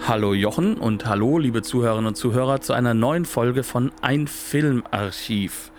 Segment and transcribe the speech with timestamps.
[0.00, 5.70] Hallo Jochen und hallo liebe Zuhörerinnen und Zuhörer zu einer neuen Folge von Ein Filmarchiv.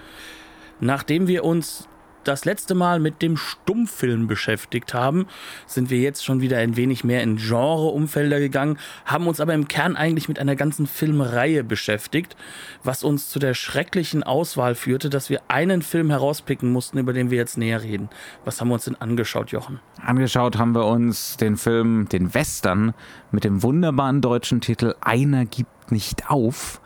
[0.80, 1.88] Nachdem wir uns
[2.28, 5.28] das letzte Mal mit dem Stummfilm beschäftigt haben,
[5.66, 9.68] sind wir jetzt schon wieder ein wenig mehr in Genre-Umfelder gegangen, haben uns aber im
[9.68, 12.36] Kern eigentlich mit einer ganzen Filmreihe beschäftigt,
[12.84, 17.30] was uns zu der schrecklichen Auswahl führte, dass wir einen Film herauspicken mussten, über den
[17.30, 18.10] wir jetzt näher reden.
[18.44, 19.80] Was haben wir uns denn angeschaut, Jochen?
[20.02, 22.94] Angeschaut haben wir uns den Film, den Western,
[23.32, 26.82] mit dem wunderbaren deutschen Titel Einer gibt nicht auf,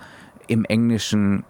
[0.47, 1.43] im englischen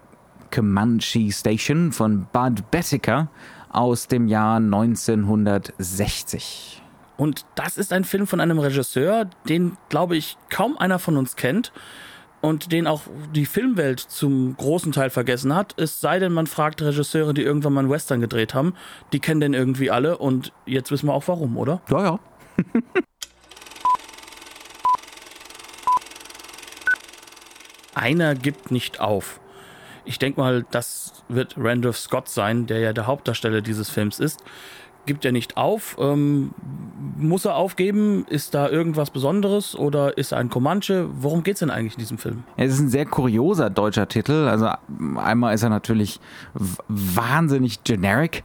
[0.50, 3.28] Comanche Station von Bud Bessiker
[3.70, 6.82] aus dem Jahr 1960.
[7.16, 11.36] Und das ist ein Film von einem Regisseur, den, glaube ich, kaum einer von uns
[11.36, 11.70] kennt
[12.40, 13.02] und den auch
[13.34, 15.74] die Filmwelt zum großen Teil vergessen hat.
[15.76, 18.74] Es sei denn, man fragt Regisseure, die irgendwann mal einen Western gedreht haben.
[19.12, 21.82] Die kennen den irgendwie alle und jetzt wissen wir auch warum, oder?
[21.90, 22.18] Ja, ja.
[27.94, 29.40] Einer gibt nicht auf.
[30.10, 34.42] Ich denke mal, das wird Randolph Scott sein, der ja der Hauptdarsteller dieses Films ist.
[35.06, 35.96] Gibt er nicht auf?
[36.00, 36.50] Ähm,
[37.16, 38.26] muss er aufgeben?
[38.28, 41.06] Ist da irgendwas Besonderes oder ist er ein Comanche?
[41.12, 42.42] Worum geht es denn eigentlich in diesem Film?
[42.56, 44.48] Es ist ein sehr kurioser deutscher Titel.
[44.48, 44.68] Also
[45.16, 46.18] einmal ist er natürlich
[46.88, 48.42] wahnsinnig generic.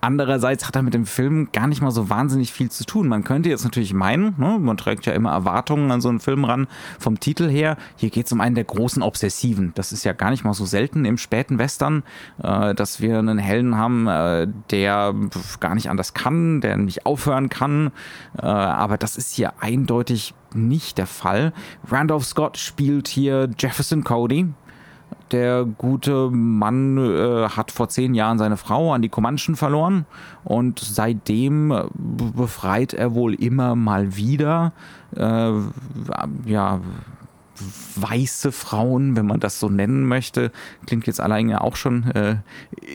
[0.00, 3.08] Andererseits hat er mit dem Film gar nicht mal so wahnsinnig viel zu tun.
[3.08, 6.44] Man könnte jetzt natürlich meinen, ne, man trägt ja immer Erwartungen an so einen Film
[6.44, 6.68] ran,
[6.98, 7.76] vom Titel her.
[7.96, 9.72] Hier geht es um einen der großen Obsessiven.
[9.74, 12.04] Das ist ja gar nicht mal so selten im späten Western,
[12.42, 15.14] äh, dass wir einen Helden haben, äh, der
[15.58, 17.90] gar nicht anders kann, der nicht aufhören kann.
[18.36, 21.52] Äh, aber das ist hier eindeutig nicht der Fall.
[21.90, 24.46] Randolph Scott spielt hier Jefferson Cody,
[25.32, 30.06] der gute Mann äh, hat vor zehn Jahren seine Frau an die Comanchen verloren
[30.44, 34.72] und seitdem äh, befreit er wohl immer mal wieder
[35.16, 35.52] äh,
[36.44, 36.80] ja
[37.96, 40.52] weiße Frauen, wenn man das so nennen möchte,
[40.86, 42.36] klingt jetzt alleine auch schon äh,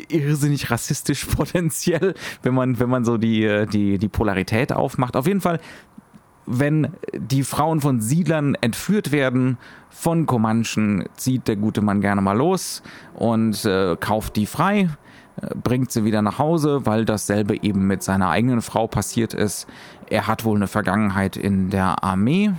[0.10, 5.16] irrsinnig rassistisch potenziell, wenn man wenn man so die äh, die die Polarität aufmacht.
[5.16, 5.60] Auf jeden Fall
[6.46, 9.58] wenn die Frauen von Siedlern entführt werden
[9.90, 12.84] von Comanchen, zieht der gute Mann gerne mal los
[13.14, 14.90] und äh, kauft die frei,
[15.42, 19.68] äh, bringt sie wieder nach Hause, weil dasselbe eben mit seiner eigenen Frau passiert ist.
[20.10, 22.52] Er hat wohl eine Vergangenheit in der Armee,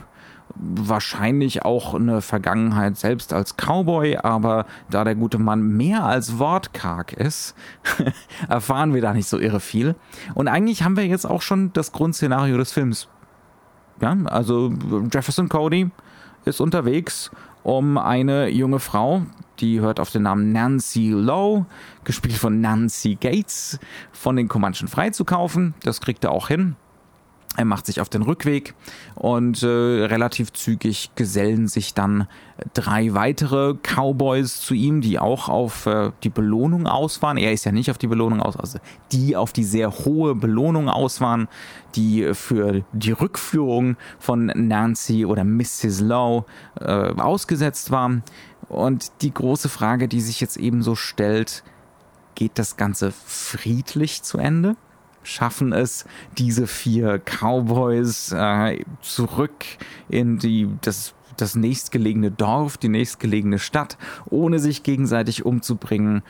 [0.57, 7.13] wahrscheinlich auch eine Vergangenheit selbst als Cowboy, aber da der gute Mann mehr als wortkarg
[7.13, 7.55] ist,
[8.49, 9.97] erfahren wir da nicht so irre viel.
[10.35, 13.09] Und eigentlich haben wir jetzt auch schon das Grundszenario des Films
[14.01, 14.73] ja, also
[15.13, 15.91] Jefferson Cody
[16.45, 17.31] ist unterwegs,
[17.63, 19.23] um eine junge Frau,
[19.61, 21.67] die hört auf den Namen Nancy Lowe,
[22.05, 23.79] gespielt von Nancy Gates,
[24.13, 25.75] von den Comanchen freizukaufen.
[25.83, 26.77] Das kriegt er auch hin.
[27.57, 28.75] Er macht sich auf den Rückweg
[29.15, 32.27] und äh, relativ zügig gesellen sich dann
[32.73, 37.37] drei weitere Cowboys zu ihm, die auch auf äh, die Belohnung aus waren.
[37.37, 38.81] Er ist ja nicht auf die Belohnung aus, also
[39.13, 41.47] die auf die sehr hohe Belohnung aus waren,
[41.95, 46.01] die für die Rückführung von Nancy oder Mrs.
[46.01, 46.47] Lowe
[46.81, 48.25] äh, ausgesetzt waren.
[48.69, 51.63] Und die große Frage, die sich jetzt eben so stellt,
[52.35, 54.75] geht das Ganze friedlich zu Ende?
[55.25, 56.05] Schaffen es
[56.39, 59.65] diese vier Cowboys äh, zurück
[60.09, 63.99] in die das das nächstgelegene Dorf, die nächstgelegene Stadt,
[64.31, 66.23] ohne sich gegenseitig umzubringen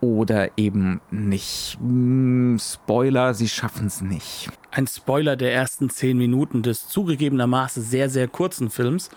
[0.00, 1.76] oder eben nicht.
[1.80, 4.48] Hm, Spoiler, sie schaffen es nicht.
[4.70, 9.10] Ein Spoiler der ersten zehn Minuten des zugegebenermaßen sehr, sehr kurzen Films.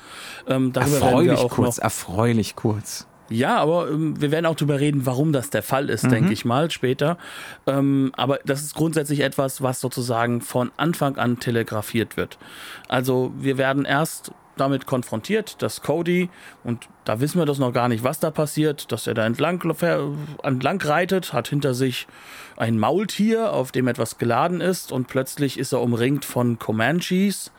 [0.48, 3.08] Ähm, erfreulich kurz, erfreulich kurz.
[3.32, 6.10] Ja, aber ähm, wir werden auch darüber reden, warum das der Fall ist, mhm.
[6.10, 7.18] denke ich mal, später.
[7.66, 12.38] Ähm, aber das ist grundsätzlich etwas, was sozusagen von Anfang an telegrafiert wird.
[12.88, 16.30] Also wir werden erst damit konfrontiert, dass Cody,
[16.64, 19.62] und da wissen wir das noch gar nicht, was da passiert, dass er da entlang,
[20.44, 22.08] entlang reitet, hat hinter sich
[22.58, 27.52] ein Maultier, auf dem etwas geladen ist und plötzlich ist er umringt von Comanches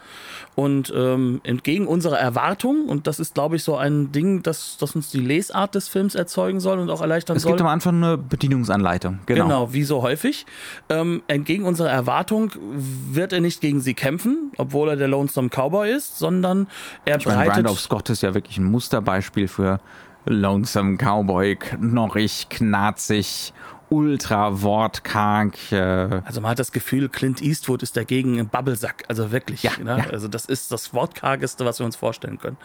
[0.54, 4.94] und ähm, entgegen unserer Erwartung, und das ist, glaube ich, so ein Ding, das, das
[4.94, 7.52] uns die Lesart des Films erzeugen soll und auch erleichtern soll.
[7.52, 9.44] Es gibt am Anfang eine Bedienungsanleitung, genau.
[9.44, 10.46] Genau, wie so häufig.
[10.88, 15.90] Ähm, entgegen unserer Erwartung wird er nicht gegen sie kämpfen, obwohl er der Lonesome Cowboy
[15.90, 16.68] ist, sondern
[17.06, 17.38] er ich breitet...
[17.38, 19.80] Meine, Brand of Scott ist ja wirklich ein Musterbeispiel für
[20.24, 23.52] Lonesome Cowboy, knorrig, knarzig,
[23.92, 25.72] ultra wortkarg.
[25.72, 29.04] Äh also man hat das Gefühl, Clint Eastwood ist dagegen ein Bubblesack.
[29.08, 29.62] Also wirklich.
[29.62, 29.98] Ja, ne?
[29.98, 30.10] ja.
[30.10, 32.56] Also das ist das wortkargeste, was wir uns vorstellen können.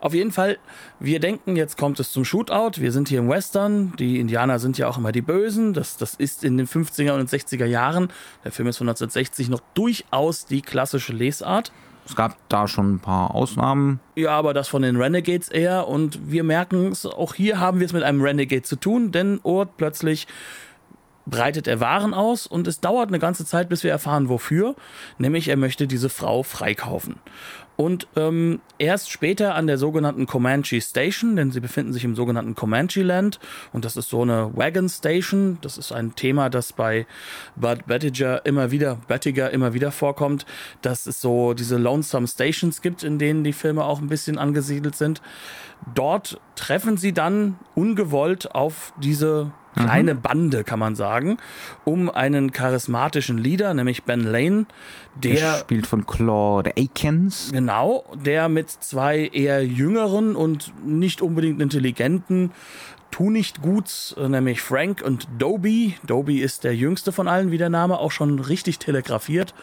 [0.00, 0.58] Auf jeden Fall,
[1.00, 2.80] wir denken, jetzt kommt es zum Shootout.
[2.80, 3.94] Wir sind hier im Western.
[3.98, 5.72] Die Indianer sind ja auch immer die Bösen.
[5.72, 8.08] Das, das ist in den 50er und 60er Jahren,
[8.44, 11.72] der Film ist von 1960, noch durchaus die klassische Lesart.
[12.08, 14.00] Es gab da schon ein paar Ausnahmen.
[14.16, 15.88] Ja, aber das von den Renegades eher.
[15.88, 19.40] Und wir merken es, auch hier haben wir es mit einem Renegade zu tun, denn
[19.42, 20.26] Ort plötzlich
[21.26, 24.74] breitet er Waren aus und es dauert eine ganze Zeit, bis wir erfahren, wofür.
[25.18, 27.16] Nämlich, er möchte diese Frau freikaufen.
[27.80, 32.56] Und ähm, erst später an der sogenannten Comanche Station, denn sie befinden sich im sogenannten
[32.56, 33.38] Comanche Land
[33.72, 35.58] und das ist so eine Wagon Station.
[35.60, 37.06] Das ist ein Thema, das bei
[37.54, 40.44] Bud Bettiger immer wieder, Bettiger immer wieder vorkommt,
[40.82, 44.96] dass es so diese Lonesome Stations gibt, in denen die Filme auch ein bisschen angesiedelt
[44.96, 45.22] sind.
[45.94, 50.22] Dort treffen sie dann ungewollt auf diese kleine mhm.
[50.22, 51.38] Bande, kann man sagen,
[51.84, 54.66] um einen charismatischen Leader, nämlich Ben Lane,
[55.14, 57.50] der spielt von Claude Akins.
[57.52, 62.52] Genau, der mit zwei eher jüngeren und nicht unbedingt intelligenten
[63.10, 65.94] tu nicht guts, äh, nämlich Frank und Dobie.
[66.04, 69.54] Dobie ist der jüngste von allen, wie der Name auch schon richtig telegrafiert.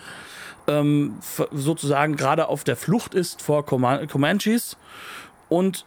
[0.68, 1.18] Ähm,
[1.52, 4.78] sozusagen gerade auf der Flucht ist vor Comanches.
[5.48, 5.86] Und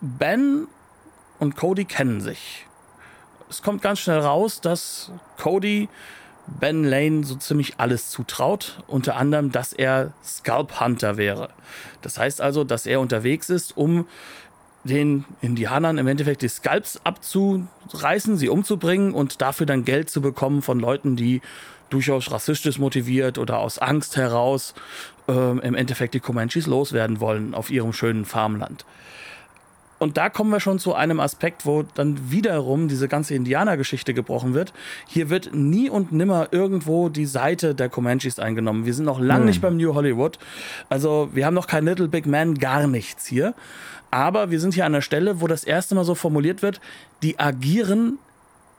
[0.00, 0.68] Ben
[1.38, 2.67] und Cody kennen sich
[3.50, 5.88] es kommt ganz schnell raus, dass Cody
[6.60, 11.50] Ben Lane so ziemlich alles zutraut, unter anderem, dass er Scalp Hunter wäre.
[12.02, 14.06] Das heißt also, dass er unterwegs ist, um
[14.84, 20.62] den Indianern im Endeffekt die Scalps abzureißen, sie umzubringen und dafür dann Geld zu bekommen
[20.62, 21.42] von Leuten, die
[21.90, 24.74] durchaus rassistisch motiviert oder aus Angst heraus
[25.28, 28.84] äh, im Endeffekt die Comanches loswerden wollen auf ihrem schönen Farmland.
[29.98, 34.54] Und da kommen wir schon zu einem Aspekt, wo dann wiederum diese ganze Indianergeschichte gebrochen
[34.54, 34.72] wird.
[35.06, 38.86] Hier wird nie und nimmer irgendwo die Seite der Comanches eingenommen.
[38.86, 39.46] Wir sind noch lange hm.
[39.46, 40.38] nicht beim New Hollywood.
[40.88, 43.54] Also wir haben noch kein Little Big Man, gar nichts hier.
[44.10, 46.80] Aber wir sind hier an der Stelle, wo das erste Mal so formuliert wird,
[47.22, 48.18] die agieren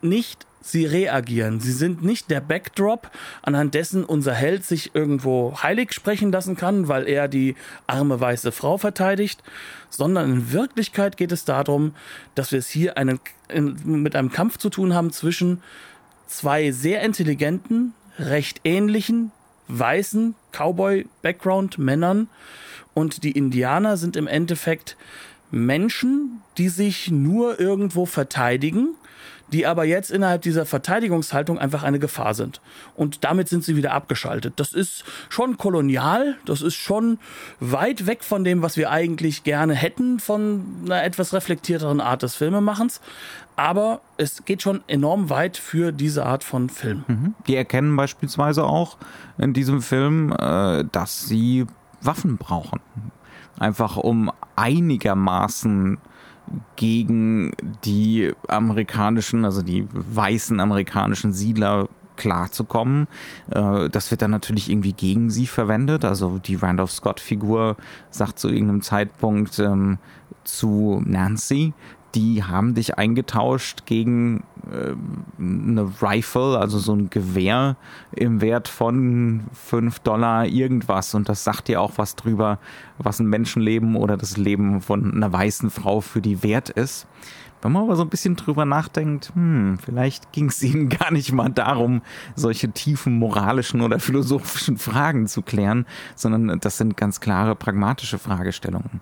[0.03, 1.59] nicht sie reagieren.
[1.59, 3.09] Sie sind nicht der Backdrop,
[3.41, 7.55] anhand dessen unser Held sich irgendwo heilig sprechen lassen kann, weil er die
[7.87, 9.41] arme weiße Frau verteidigt,
[9.89, 11.93] sondern in Wirklichkeit geht es darum,
[12.35, 13.19] dass wir es hier einen,
[13.83, 15.61] mit einem Kampf zu tun haben zwischen
[16.27, 19.31] zwei sehr intelligenten, recht ähnlichen,
[19.69, 22.27] weißen Cowboy-Background-Männern
[22.93, 24.97] und die Indianer sind im Endeffekt
[25.51, 28.95] Menschen, die sich nur irgendwo verteidigen
[29.51, 32.61] die aber jetzt innerhalb dieser Verteidigungshaltung einfach eine Gefahr sind.
[32.95, 34.53] Und damit sind sie wieder abgeschaltet.
[34.57, 37.19] Das ist schon kolonial, das ist schon
[37.59, 42.35] weit weg von dem, was wir eigentlich gerne hätten von einer etwas reflektierteren Art des
[42.35, 43.01] Filmemachens.
[43.55, 47.03] Aber es geht schon enorm weit für diese Art von Film.
[47.07, 47.35] Mhm.
[47.47, 48.97] Die erkennen beispielsweise auch
[49.37, 51.65] in diesem Film, äh, dass sie
[52.01, 52.79] Waffen brauchen.
[53.59, 55.97] Einfach um einigermaßen
[56.75, 57.51] gegen
[57.83, 63.07] die amerikanischen, also die weißen amerikanischen Siedler klarzukommen.
[63.49, 66.05] Äh, das wird dann natürlich irgendwie gegen sie verwendet.
[66.05, 67.77] Also die Randolph Scott-Figur
[68.11, 69.97] sagt zu irgendeinem Zeitpunkt ähm,
[70.43, 71.73] zu Nancy,
[72.15, 74.93] die haben dich eingetauscht gegen äh,
[75.39, 77.75] eine Rifle, also so ein Gewehr
[78.11, 81.13] im Wert von 5 Dollar irgendwas.
[81.13, 82.59] Und das sagt dir auch was drüber,
[82.97, 87.07] was ein Menschenleben oder das Leben von einer weißen Frau für die wert ist.
[87.61, 91.31] Wenn man aber so ein bisschen drüber nachdenkt, hm, vielleicht ging es ihnen gar nicht
[91.31, 92.01] mal darum,
[92.35, 95.85] solche tiefen moralischen oder philosophischen Fragen zu klären,
[96.15, 99.01] sondern das sind ganz klare pragmatische Fragestellungen.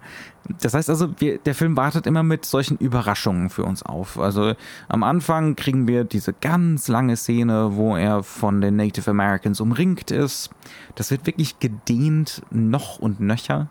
[0.62, 4.18] Das heißt also, wir, der Film wartet immer mit solchen Überraschungen für uns auf.
[4.18, 4.54] Also
[4.88, 10.10] am Anfang kriegen wir diese ganz lange Szene, wo er von den Native Americans umringt
[10.10, 10.50] ist.
[10.96, 13.68] Das wird wirklich gedehnt noch und nöcher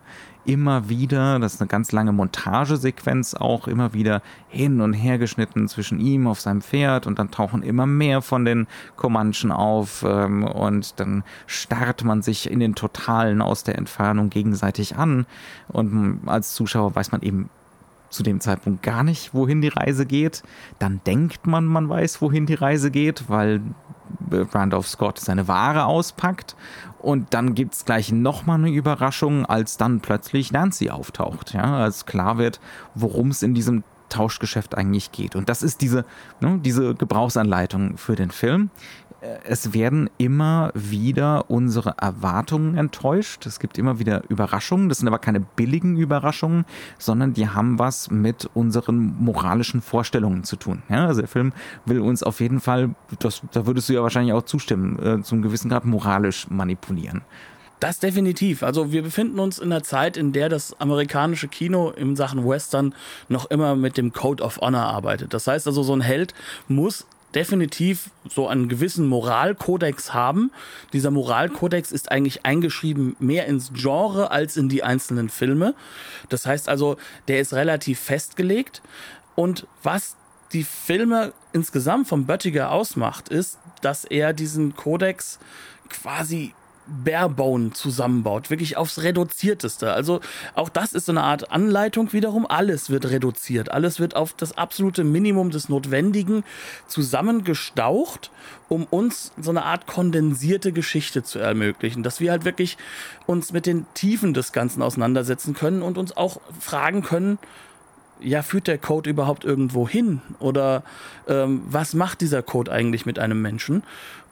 [0.47, 5.67] immer wieder, das ist eine ganz lange Montagesequenz auch, immer wieder hin und her geschnitten
[5.67, 10.45] zwischen ihm auf seinem Pferd und dann tauchen immer mehr von den Comanchen auf ähm,
[10.45, 15.25] und dann starrt man sich in den Totalen aus der Entfernung gegenseitig an
[15.67, 17.49] und als Zuschauer weiß man eben
[18.09, 20.43] zu dem Zeitpunkt gar nicht, wohin die Reise geht.
[20.79, 23.61] Dann denkt man, man weiß, wohin die Reise geht, weil
[24.31, 26.55] Randolph Scott seine Ware auspackt.
[26.99, 31.53] Und dann gibt es gleich nochmal eine Überraschung, als dann plötzlich Nancy auftaucht.
[31.53, 32.59] Ja, als klar wird,
[32.95, 35.35] worum es in diesem Tauschgeschäft eigentlich geht.
[35.35, 36.05] Und das ist diese,
[36.39, 38.69] ne, diese Gebrauchsanleitung für den Film.
[39.21, 43.45] Äh, es werden immer wieder unsere Erwartungen enttäuscht.
[43.45, 44.89] Es gibt immer wieder Überraschungen.
[44.89, 46.65] Das sind aber keine billigen Überraschungen,
[46.97, 50.83] sondern die haben was mit unseren moralischen Vorstellungen zu tun.
[50.89, 51.53] Ja, also der Film
[51.85, 55.41] will uns auf jeden Fall, das, da würdest du ja wahrscheinlich auch zustimmen, äh, zum
[55.41, 57.21] gewissen Grad moralisch manipulieren.
[57.79, 58.63] Das definitiv.
[58.63, 62.95] Also wir befinden uns in einer Zeit, in der das amerikanische Kino in Sachen Western
[63.29, 65.33] noch immer mit dem Code of Honor arbeitet.
[65.33, 66.33] Das heißt also, so ein Held
[66.67, 67.05] muss
[67.35, 70.51] definitiv so einen gewissen Moralkodex haben.
[70.93, 75.75] Dieser Moralkodex ist eigentlich eingeschrieben mehr ins Genre als in die einzelnen Filme.
[76.29, 78.81] Das heißt also, der ist relativ festgelegt.
[79.35, 80.15] Und was
[80.53, 85.39] die Filme insgesamt vom Böttiger ausmacht, ist, dass er diesen Kodex
[85.89, 86.53] quasi
[87.03, 89.93] Barebone zusammenbaut, wirklich aufs reduzierteste.
[89.93, 90.21] Also
[90.55, 92.45] auch das ist so eine Art Anleitung wiederum.
[92.47, 96.43] Alles wird reduziert, alles wird auf das absolute Minimum des Notwendigen
[96.87, 98.31] zusammengestaucht,
[98.69, 102.77] um uns so eine Art kondensierte Geschichte zu ermöglichen, dass wir halt wirklich
[103.25, 107.39] uns mit den Tiefen des Ganzen auseinandersetzen können und uns auch fragen können,
[108.19, 110.21] ja, führt der Code überhaupt irgendwo hin?
[110.39, 110.83] Oder
[111.27, 113.83] ähm, was macht dieser Code eigentlich mit einem Menschen?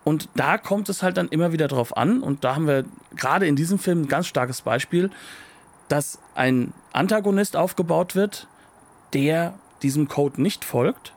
[0.05, 2.21] Und da kommt es halt dann immer wieder drauf an.
[2.21, 2.85] Und da haben wir
[3.15, 5.09] gerade in diesem Film ein ganz starkes Beispiel,
[5.89, 8.47] dass ein Antagonist aufgebaut wird,
[9.13, 11.13] der diesem Code nicht folgt,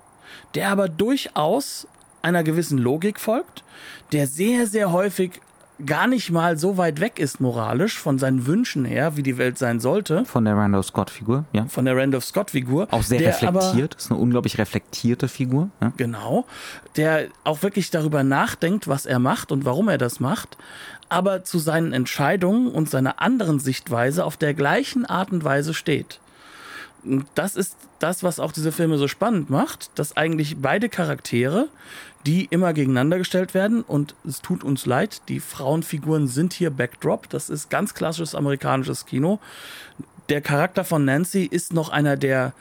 [0.55, 1.87] der aber durchaus
[2.23, 3.63] einer gewissen Logik folgt,
[4.13, 5.41] der sehr, sehr häufig
[5.85, 9.59] gar nicht mal so weit weg ist moralisch von seinen Wünschen her, wie die Welt
[9.59, 10.25] sein sollte.
[10.25, 11.67] Von der Randolph Scott-Figur, ja.
[11.67, 12.89] Von der Randolph Scott-Figur.
[12.91, 15.71] Auch sehr reflektiert, aber, ist eine unglaublich reflektierte Figur.
[15.81, 15.93] Ja.
[15.97, 16.47] Genau.
[16.97, 20.57] Der auch wirklich darüber nachdenkt, was er macht und warum er das macht,
[21.09, 26.21] aber zu seinen Entscheidungen und seiner anderen Sichtweise auf der gleichen Art und Weise steht.
[27.35, 31.69] Das ist das, was auch diese Filme so spannend macht, dass eigentlich beide Charaktere
[32.27, 33.83] die immer gegeneinander gestellt werden.
[33.83, 37.29] Und es tut uns leid, die Frauenfiguren sind hier Backdrop.
[37.31, 39.39] Das ist ganz klassisches amerikanisches Kino.
[40.29, 42.53] Der Charakter von Nancy ist noch einer der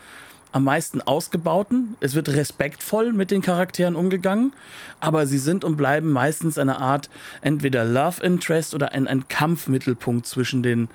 [0.54, 1.98] am meisten ausgebauten.
[2.00, 4.54] Es wird respektvoll mit den Charakteren umgegangen,
[5.02, 7.10] aber sie sind und bleiben meistens eine Art
[7.42, 10.88] entweder Love Interest oder ein, ein Kampfmittelpunkt zwischen den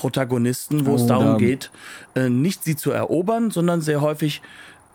[0.00, 1.70] Protagonisten, wo oh, es darum geht,
[2.14, 4.40] äh, nicht sie zu erobern, sondern sehr häufig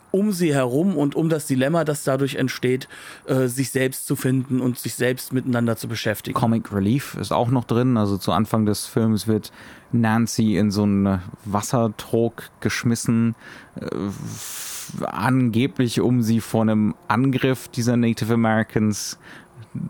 [0.10, 2.88] um sie herum und um das Dilemma, das dadurch entsteht,
[3.28, 6.34] äh, sich selbst zu finden und sich selbst miteinander zu beschäftigen.
[6.34, 7.98] Comic Relief ist auch noch drin.
[7.98, 9.52] Also zu Anfang des Films wird
[9.92, 13.36] Nancy in so einen Wassertrog geschmissen,
[13.80, 13.86] äh,
[15.06, 19.20] angeblich um sie vor einem Angriff dieser Native Americans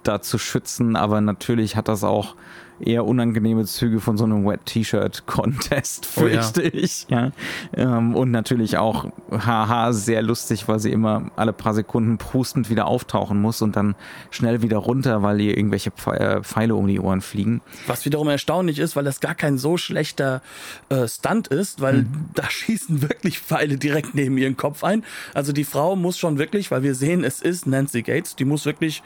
[0.04, 0.98] da zu schützen.
[0.98, 2.36] Aber natürlich hat das auch
[2.80, 6.70] eher unangenehme Züge von so einem Wet T-Shirt Contest, fürchte oh ja.
[6.74, 7.08] ich.
[7.10, 7.32] Ja.
[7.76, 12.88] Ähm, und natürlich auch haha sehr lustig, weil sie immer alle paar Sekunden prustend wieder
[12.88, 13.96] auftauchen muss und dann
[14.32, 17.62] schnell wieder runter, weil ihr irgendwelche äh, Pfeile um die Ohren fliegen.
[17.88, 20.42] Was wiederum erstaunlich ist, weil das gar kein so schlechter
[20.90, 22.30] äh, Stunt ist, weil mhm.
[22.34, 25.04] da schießen wirklich Pfeile direkt neben ihren Kopf ein.
[25.34, 28.66] Also die Frau muss schon wirklich, weil wir sehen, es ist Nancy Gates, die muss
[28.66, 29.02] wirklich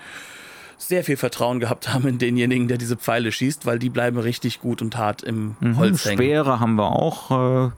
[0.80, 4.62] sehr viel Vertrauen gehabt haben in denjenigen, der diese Pfeile schießt, weil die bleiben richtig
[4.62, 6.18] gut und hart im mhm, Holz hängen.
[6.18, 7.68] Speere haben wir auch.
[7.68, 7.72] Äh,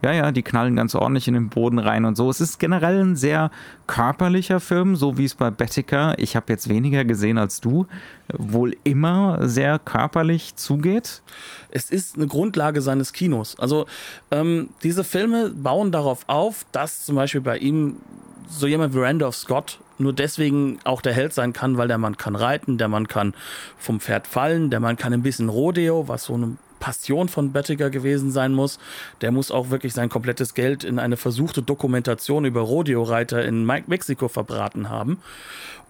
[0.00, 2.30] ja, ja, die knallen ganz ordentlich in den Boden rein und so.
[2.30, 3.50] Es ist generell ein sehr
[3.88, 7.86] körperlicher Film, so wie es bei Bettiker, ich habe jetzt weniger gesehen als du,
[8.32, 11.22] wohl immer sehr körperlich zugeht.
[11.70, 13.58] Es ist eine Grundlage seines Kinos.
[13.58, 13.86] Also
[14.30, 17.96] ähm, diese Filme bauen darauf auf, dass zum Beispiel bei ihm
[18.48, 22.16] so jemand wie Randolph Scott nur deswegen auch der Held sein kann, weil der Mann
[22.16, 23.34] kann reiten, der Mann kann
[23.78, 27.90] vom Pferd fallen, der Mann kann ein bisschen Rodeo, was so eine Passion von Böttiger
[27.90, 28.78] gewesen sein muss.
[29.20, 34.28] Der muss auch wirklich sein komplettes Geld in eine versuchte Dokumentation über Rodeo-Reiter in Mexiko
[34.28, 35.18] verbraten haben.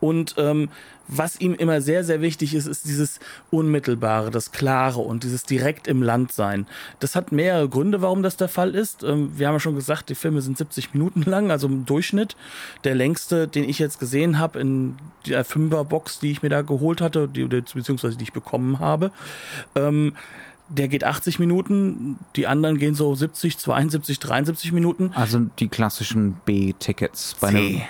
[0.00, 0.68] Und ähm,
[1.08, 3.18] was ihm immer sehr, sehr wichtig ist, ist dieses
[3.50, 6.66] Unmittelbare, das Klare und dieses direkt im Land sein.
[7.00, 9.02] Das hat mehrere Gründe, warum das der Fall ist.
[9.02, 12.36] Ähm, wir haben ja schon gesagt, die Filme sind 70 Minuten lang, also im Durchschnitt.
[12.84, 17.00] Der längste, den ich jetzt gesehen habe in der Fünferbox, die ich mir da geholt
[17.00, 19.10] hatte, die, beziehungsweise die ich bekommen habe,
[19.74, 20.12] ähm,
[20.68, 25.12] der geht 80 Minuten, die anderen gehen so 70, 72, 73 Minuten.
[25.14, 27.36] Also die klassischen B-Tickets.
[27.38, 27.82] C.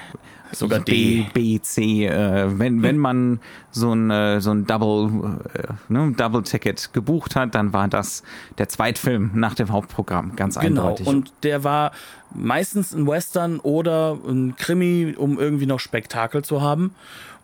[0.52, 1.26] Sogar B, D.
[1.35, 2.06] B, C.
[2.06, 7.37] Äh, wenn, wenn man so ein, äh, so ein Double, äh, ne, Double Ticket gebucht
[7.37, 8.23] hat, dann war das
[8.56, 11.06] der Zweitfilm nach dem Hauptprogramm, ganz Genau, eindeutig.
[11.06, 11.92] und der war
[12.35, 16.94] meistens ein Western oder ein Krimi, um irgendwie noch Spektakel zu haben.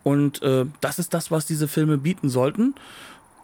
[0.02, 2.74] Und äh, das ist das, was diese Filme bieten sollten.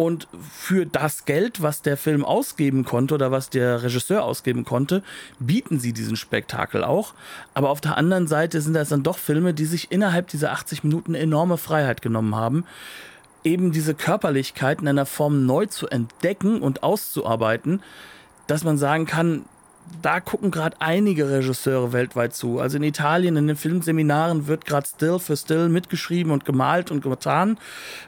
[0.00, 5.02] Und für das Geld, was der Film ausgeben konnte oder was der Regisseur ausgeben konnte,
[5.38, 7.12] bieten sie diesen Spektakel auch.
[7.52, 10.84] Aber auf der anderen Seite sind das dann doch Filme, die sich innerhalb dieser 80
[10.84, 12.64] Minuten enorme Freiheit genommen haben,
[13.44, 17.82] eben diese Körperlichkeit in einer Form neu zu entdecken und auszuarbeiten,
[18.46, 19.44] dass man sagen kann,
[20.02, 22.58] da gucken gerade einige Regisseure weltweit zu.
[22.58, 27.02] Also in Italien, in den Filmseminaren wird gerade Still für Still mitgeschrieben und gemalt und
[27.02, 27.58] getan.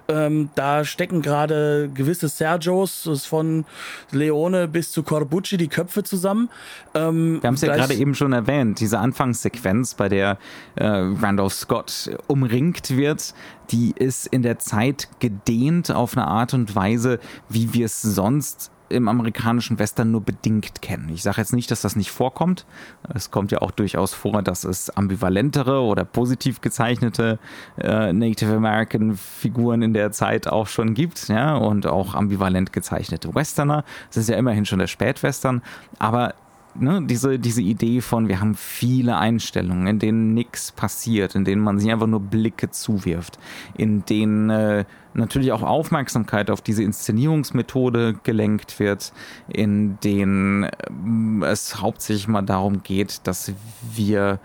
[0.08, 3.64] Ähm, da stecken gerade gewisse Sergios, von
[4.10, 6.48] Leone bis zu Corbucci, die Köpfe zusammen.
[6.94, 10.38] Ähm, Wir haben es ja gerade eben schon erwähnt, diese Anfangssequenz, bei der
[10.76, 13.34] äh, Randolph Scott umringt wird,
[13.70, 18.70] die ist in der Zeit gedehnt auf eine Art und Weise, wie wir es sonst
[18.92, 21.08] im amerikanischen Western nur bedingt kennen.
[21.08, 22.66] Ich sage jetzt nicht, dass das nicht vorkommt.
[23.14, 27.38] Es kommt ja auch durchaus vor, dass es ambivalentere oder positiv gezeichnete
[27.78, 33.34] äh, Native American Figuren in der Zeit auch schon gibt, ja, und auch ambivalent gezeichnete
[33.34, 33.84] Westerner.
[34.08, 35.62] Das ist ja immerhin schon der Spätwestern,
[35.98, 36.34] aber
[36.74, 41.62] ne, diese, diese Idee von, wir haben viele Einstellungen, in denen nichts passiert, in denen
[41.62, 43.38] man sich einfach nur Blicke zuwirft,
[43.76, 49.12] in denen äh, natürlich auch Aufmerksamkeit auf diese Inszenierungsmethode gelenkt wird,
[49.48, 53.52] in denen ähm, es hauptsächlich mal darum geht, dass
[53.94, 54.40] wir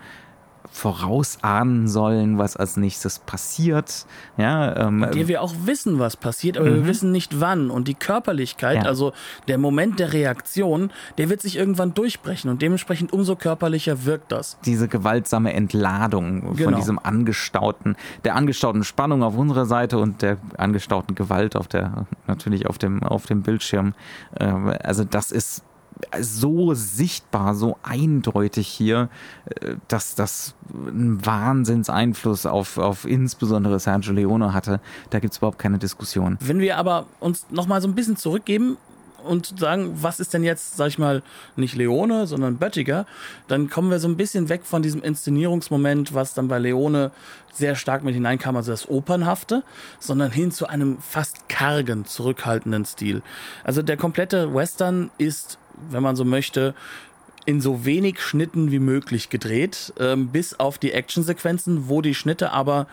[0.70, 4.06] vorausahnen sollen, was als nächstes passiert.
[4.36, 7.70] Ja, ähm, der wir auch wissen, was passiert, aber wir wissen nicht wann.
[7.70, 8.82] Und die Körperlichkeit, Ja.
[8.82, 9.12] also
[9.48, 14.58] der Moment der Reaktion, der wird sich irgendwann durchbrechen und dementsprechend umso körperlicher wirkt das.
[14.64, 16.76] diese gewaltsame Entladung von Genau.
[16.78, 22.66] diesem angestauten, der angestauten Spannung auf unserer Seite und der angestauten Gewalt auf der, natürlich
[22.66, 23.94] auf dem, auf dem Bildschirm.
[24.38, 24.46] Äh,
[24.88, 25.62] Also das ist
[26.20, 29.08] so sichtbar, so eindeutig hier,
[29.60, 34.80] äh, dass das einen Wahnsinnseinfluss auf, auf insbesondere Sergio Leone hatte.
[35.10, 36.36] Da gibt es überhaupt keine Diskussion.
[36.40, 38.76] Wenn wir aber uns nochmal so ein bisschen zurückgeben
[39.24, 41.22] und sagen, was ist denn jetzt, sag ich mal,
[41.56, 43.06] nicht Leone, sondern Böttiger,
[43.48, 47.10] dann kommen wir so ein bisschen weg von diesem Inszenierungsmoment, was dann bei Leone
[47.52, 49.62] sehr stark mit hineinkam, also das Opernhafte,
[49.98, 53.22] sondern hin zu einem fast kargen, zurückhaltenden Stil.
[53.64, 55.58] Also der komplette Western ist,
[55.90, 56.74] wenn man so möchte,
[57.48, 62.52] in so wenig Schnitten wie möglich gedreht, ähm, bis auf die Actionsequenzen, wo die Schnitte
[62.52, 62.86] aber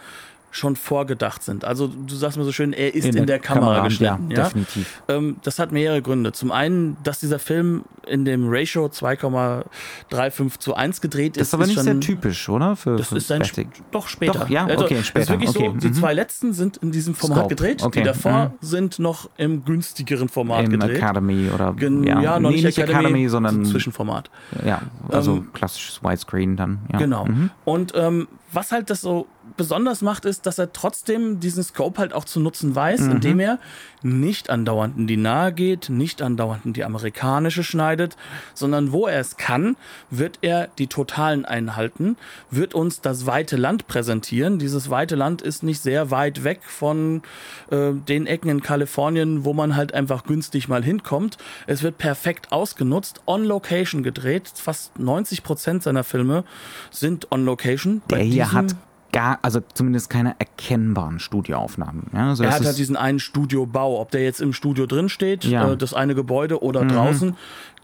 [0.55, 1.65] schon vorgedacht sind.
[1.65, 4.31] Also du sagst mir so schön, er ist in, der, Kamera, geschnitten.
[4.31, 5.01] Ja, Ja, definitiv.
[5.09, 6.31] Ähm, das hat mehrere Gründe.
[6.31, 11.47] Zum einen, dass dieser Film in dem Ratio 2,35 zu 1 gedreht Das ist.
[11.49, 12.77] ist aber nicht schon, sehr typisch, oder?
[12.77, 13.67] Für, Das für ist ein Static.
[13.91, 14.39] doch später.
[14.39, 14.65] Doch, ja?
[14.65, 15.29] Also, Okay, Das ist später.
[15.33, 15.93] wirklich Okay, so, die mhm.
[15.93, 17.55] zwei letzten sind in diesem Format Scope.
[17.55, 17.83] gedreht.
[17.83, 18.51] Okay, Die davor mhm.
[18.61, 20.97] sind noch im günstigeren Format Im gedreht.
[20.97, 24.29] Academy oder Gen ja, ja, noch nee, nicht Academy, sondern so Zwischenformat.
[24.65, 26.79] ja, also Ähm, klassisches Widescreen dann.
[26.93, 26.99] Ja.
[26.99, 27.25] Genau.
[27.25, 27.49] Mhm.
[27.65, 32.13] Und ähm, was halt das so besonders macht, ist, dass er trotzdem diesen Scope halt
[32.13, 33.11] auch zu nutzen weiß, Mhm.
[33.11, 33.59] indem er
[34.01, 38.17] nicht andauernd in die Nahe geht, nicht andauernd in die amerikanische schneidet,
[38.53, 39.77] sondern wo er es kann,
[40.11, 42.17] wird er die Totalen einhalten,
[42.51, 44.59] wird uns das weite Land präsentieren.
[44.59, 47.23] Dieses weite Land ist nicht sehr weit weg von
[47.71, 51.37] äh, den Ecken in Kalifornien, wo man halt einfach günstig mal hinkommt.
[51.65, 54.51] Es wird perfekt ausgenutzt, on Location gedreht.
[54.55, 56.43] Fast 90 Prozent seiner Filme
[56.91, 58.01] sind on Location.
[58.11, 58.75] Der hier hat
[59.15, 62.07] gar, also zumindest keine erkennbaren Studioaufnahmen.
[62.13, 65.45] Ja, also Er hat halt diesen einen Studiobau, ob der jetzt im Studio drin steht,
[65.45, 65.65] Ja.
[65.67, 65.73] Mhm.
[65.73, 67.35] äh, das eine Gebäude oder draußen.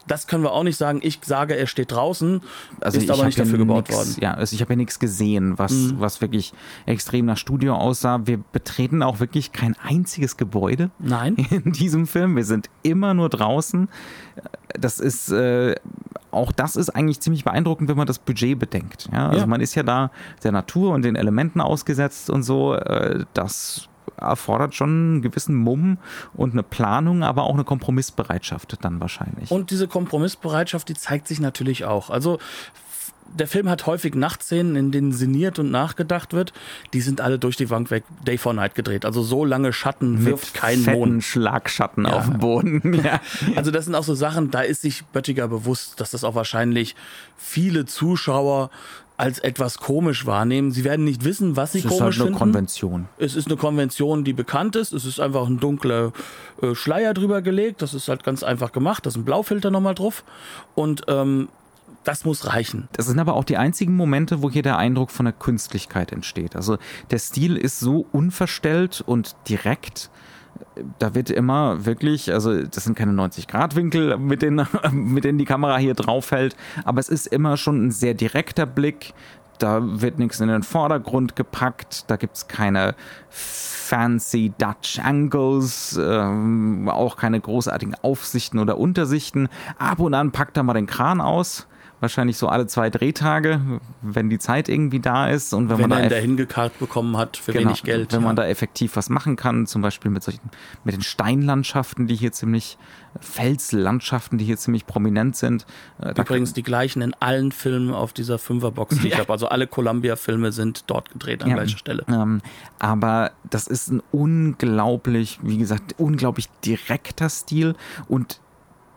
[0.07, 0.99] Das können wir auch nicht sagen.
[1.03, 2.41] Ich sage, er steht draußen,
[2.81, 4.15] also ist aber nicht dafür gebaut nix, worden.
[4.19, 5.99] Ja, also ich habe ja nichts gesehen, was, Mhm.
[5.99, 6.53] was wirklich
[6.87, 8.19] extrem nach Studio aussah.
[8.25, 11.35] Wir betreten auch wirklich kein einziges Gebäude Nein.
[11.51, 12.35] in diesem Film.
[12.35, 13.87] Wir sind immer nur draußen.
[14.79, 15.75] Das ist äh,
[16.31, 19.09] auch das ist eigentlich ziemlich beeindruckend, wenn man das Budget bedenkt.
[19.11, 19.45] Ja, also Ja.
[19.47, 20.11] man ist ja da
[20.43, 22.75] der Natur und den Elementen ausgesetzt und so.
[22.75, 25.97] Äh, das erfordert schon einen gewissen Mumm
[26.33, 29.49] und eine Planung, aber auch eine Kompromissbereitschaft dann wahrscheinlich.
[29.51, 32.09] Und diese Kompromissbereitschaft, die zeigt sich natürlich auch.
[32.09, 32.37] Also
[33.33, 36.53] der Film hat häufig Nachtszenen, in denen sinniert und nachgedacht wird.
[36.93, 39.05] Die sind alle durch die Bank weg Day for Night gedreht.
[39.05, 41.23] Also so lange Schatten wirft kein Mond.
[41.23, 42.13] Schlagschatten Ja.
[42.13, 42.81] auf dem Boden.
[43.03, 43.19] Ja.
[43.55, 46.95] Also das sind auch so Sachen, da ist sich Böttiger bewusst, dass das auch wahrscheinlich
[47.37, 48.69] viele Zuschauer
[49.17, 50.71] als etwas komisch wahrnehmen.
[50.71, 52.37] Sie werden nicht wissen, was sie ist komisch halt eine finden.
[52.39, 53.07] Konvention.
[53.19, 54.93] Es ist eine Konvention, die bekannt ist.
[54.93, 56.11] Es ist einfach ein dunkler
[56.61, 57.81] äh, Schleier drüber gelegt.
[57.83, 59.05] Das ist halt ganz einfach gemacht.
[59.05, 60.23] Da ist ein Blaufilter nochmal drauf.
[60.73, 61.49] Und ähm,
[62.03, 62.87] das muss reichen.
[62.93, 66.55] Das sind aber auch die einzigen Momente, wo hier der Eindruck von der Künstlichkeit entsteht.
[66.55, 66.77] Also
[67.11, 70.09] der Stil ist so unverstellt und direkt.
[70.99, 75.77] Da wird immer wirklich, also das sind keine 90-Grad-Winkel, mit denen, mit denen die Kamera
[75.77, 79.13] hier drauf hält, aber es ist immer schon ein sehr direkter Blick.
[79.59, 82.95] Da wird nichts in den Vordergrund gepackt, da gibt es keine
[83.29, 89.49] fancy Dutch Angles, ähm, auch keine großartigen Aufsichten oder Untersichten.
[89.77, 91.67] Ab und an packt er mal den Kran aus
[92.01, 95.99] wahrscheinlich so alle zwei Drehtage, wenn die Zeit irgendwie da ist und wenn, wenn man
[95.99, 98.11] da ihn dahin gekarrt bekommen hat für genau, wenig Geld.
[98.11, 98.27] wenn ja.
[98.27, 100.49] man da effektiv was machen kann, zum Beispiel mit solchen
[100.83, 102.77] mit den Steinlandschaften, die hier ziemlich
[103.19, 105.65] Felslandschaften, die hier ziemlich prominent sind.
[106.01, 109.31] Äh, Übrigens die gleichen in allen Filmen auf dieser Fünferbox, die ich habe.
[109.31, 112.03] Also alle Columbia-Filme sind dort gedreht, an ja, gleicher Stelle.
[112.07, 112.41] Ähm,
[112.79, 117.75] aber das ist ein unglaublich, wie gesagt, unglaublich direkter Stil
[118.07, 118.39] und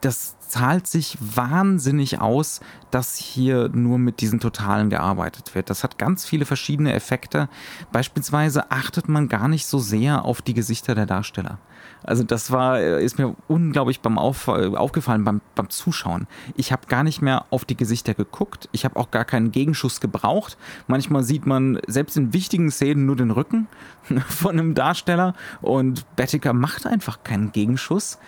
[0.05, 5.71] das zahlt sich wahnsinnig aus, dass hier nur mit diesen Totalen gearbeitet wird.
[5.71, 7.49] Das hat ganz viele verschiedene Effekte.
[7.91, 11.59] Beispielsweise achtet man gar nicht so sehr auf die Gesichter der Darsteller.
[12.03, 16.27] Also das war, ist mir unglaublich beim auf, aufgefallen beim, beim Zuschauen.
[16.55, 18.69] Ich habe gar nicht mehr auf die Gesichter geguckt.
[18.73, 20.59] Ich habe auch gar keinen Gegenschuss gebraucht.
[20.87, 23.69] Manchmal sieht man selbst in wichtigen Szenen nur den Rücken
[24.29, 28.19] von einem Darsteller und Bettiker macht einfach keinen Gegenschuss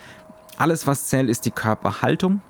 [0.57, 2.41] alles, was zählt, ist die Körperhaltung.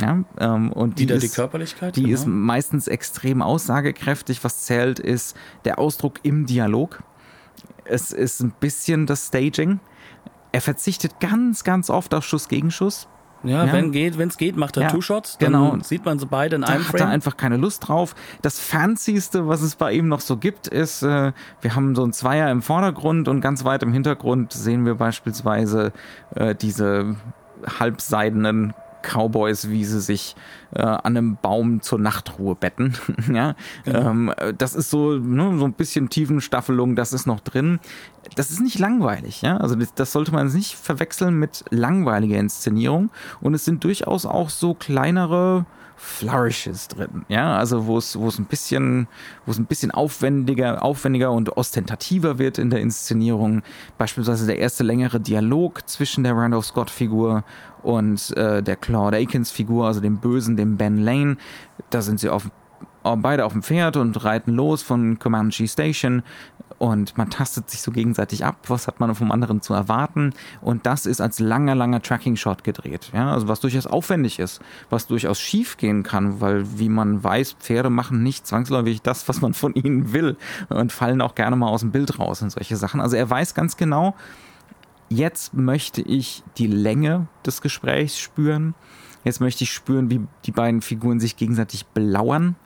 [0.00, 1.96] Ja, ähm, und Wieder die, ist, die Körperlichkeit.
[1.96, 2.14] Die genau.
[2.14, 4.42] ist meistens extrem aussagekräftig.
[4.42, 7.02] Was zählt, ist der Ausdruck im Dialog.
[7.84, 9.78] Es ist ein bisschen das Staging.
[10.50, 13.08] Er verzichtet ganz, ganz oft auf Schuss gegen Schuss.
[13.44, 13.72] Ja, ja.
[13.72, 15.38] wenn geht, wenn es geht, macht er ja, Two-Shots.
[15.38, 15.76] Genau.
[15.82, 17.00] sieht man so beide in da einem Frame.
[17.00, 18.14] hat er einfach keine Lust drauf.
[18.42, 22.12] Das Fancyste, was es bei ihm noch so gibt, ist, äh, wir haben so ein
[22.12, 25.92] Zweier im Vordergrund und ganz weit im Hintergrund sehen wir beispielsweise
[26.34, 27.16] äh, diese
[27.78, 28.74] halbseidenen
[29.04, 30.34] Cowboys, wie sie sich
[30.74, 32.94] äh, an einem Baum zur Nachtruhe betten.
[33.32, 33.54] ja?
[33.84, 34.10] Genau.
[34.10, 37.80] Ähm, das ist so, ne, so ein bisschen Tiefenstaffelung, das ist noch drin.
[38.36, 39.58] Das ist nicht langweilig, ja.
[39.58, 43.10] Also das, das sollte man nicht verwechseln mit langweiliger Inszenierung.
[43.40, 45.66] Und es sind durchaus auch so kleinere
[46.04, 49.08] Flourishes drin, ja, also wo es wo es ein bisschen
[49.46, 53.62] wo es ein bisschen aufwendiger aufwendiger und ostentativer wird in der Inszenierung,
[53.96, 57.42] beispielsweise der erste längere Dialog zwischen der Randolph Scott Figur
[57.82, 61.38] und äh, der Claude Akins Figur, also dem Bösen, dem Ben Lane,
[61.88, 62.50] da sind sie auf
[63.02, 66.22] beide auf dem Pferd und reiten los von Comanche Station
[66.78, 70.32] und man tastet sich so gegenseitig ab, was hat man vom anderen zu erwarten.
[70.60, 74.60] Und das ist als langer, langer Tracking-Shot gedreht, ja, also was durchaus aufwendig ist,
[74.90, 79.40] was durchaus schief gehen kann, weil wie man weiß, Pferde machen nicht zwangsläufig das, was
[79.40, 80.36] man von ihnen will
[80.68, 83.54] und fallen auch gerne mal aus dem Bild raus und solche Sachen, also er weiß
[83.54, 84.14] ganz genau,
[85.08, 88.74] jetzt möchte ich die Länge des Gesprächs spüren,
[89.24, 92.56] jetzt möchte ich spüren, wie die beiden Figuren sich gegenseitig belauern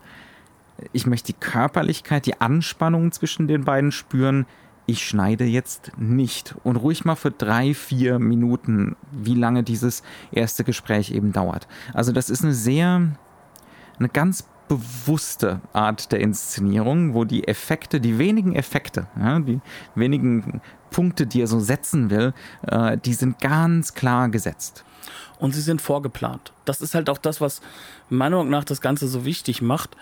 [0.92, 4.46] ich möchte die Körperlichkeit, die Anspannung zwischen den beiden spüren.
[4.86, 6.54] Ich schneide jetzt nicht.
[6.64, 11.68] Und ruhig mal für drei, vier Minuten, wie lange dieses erste Gespräch eben dauert.
[11.92, 13.12] Also das ist eine sehr,
[13.98, 19.60] eine ganz bewusste Art der Inszenierung, wo die Effekte, die wenigen Effekte, ja, die
[19.94, 20.60] wenigen
[20.90, 22.34] Punkte, die er so setzen will,
[22.66, 24.84] äh, die sind ganz klar gesetzt
[25.38, 26.52] und sie sind vorgeplant.
[26.64, 27.61] Das ist halt auch das, was
[28.08, 29.96] meiner Meinung nach das Ganze so wichtig macht.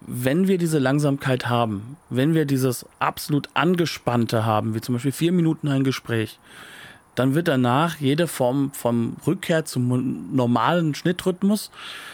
[0.00, 5.32] Wenn wir diese Langsamkeit haben, wenn wir dieses absolut angespannte haben, wie zum Beispiel vier
[5.32, 6.38] Minuten ein Gespräch,
[7.14, 11.70] dann wird danach jede Form vom Rückkehr zum normalen Schnittrhythmus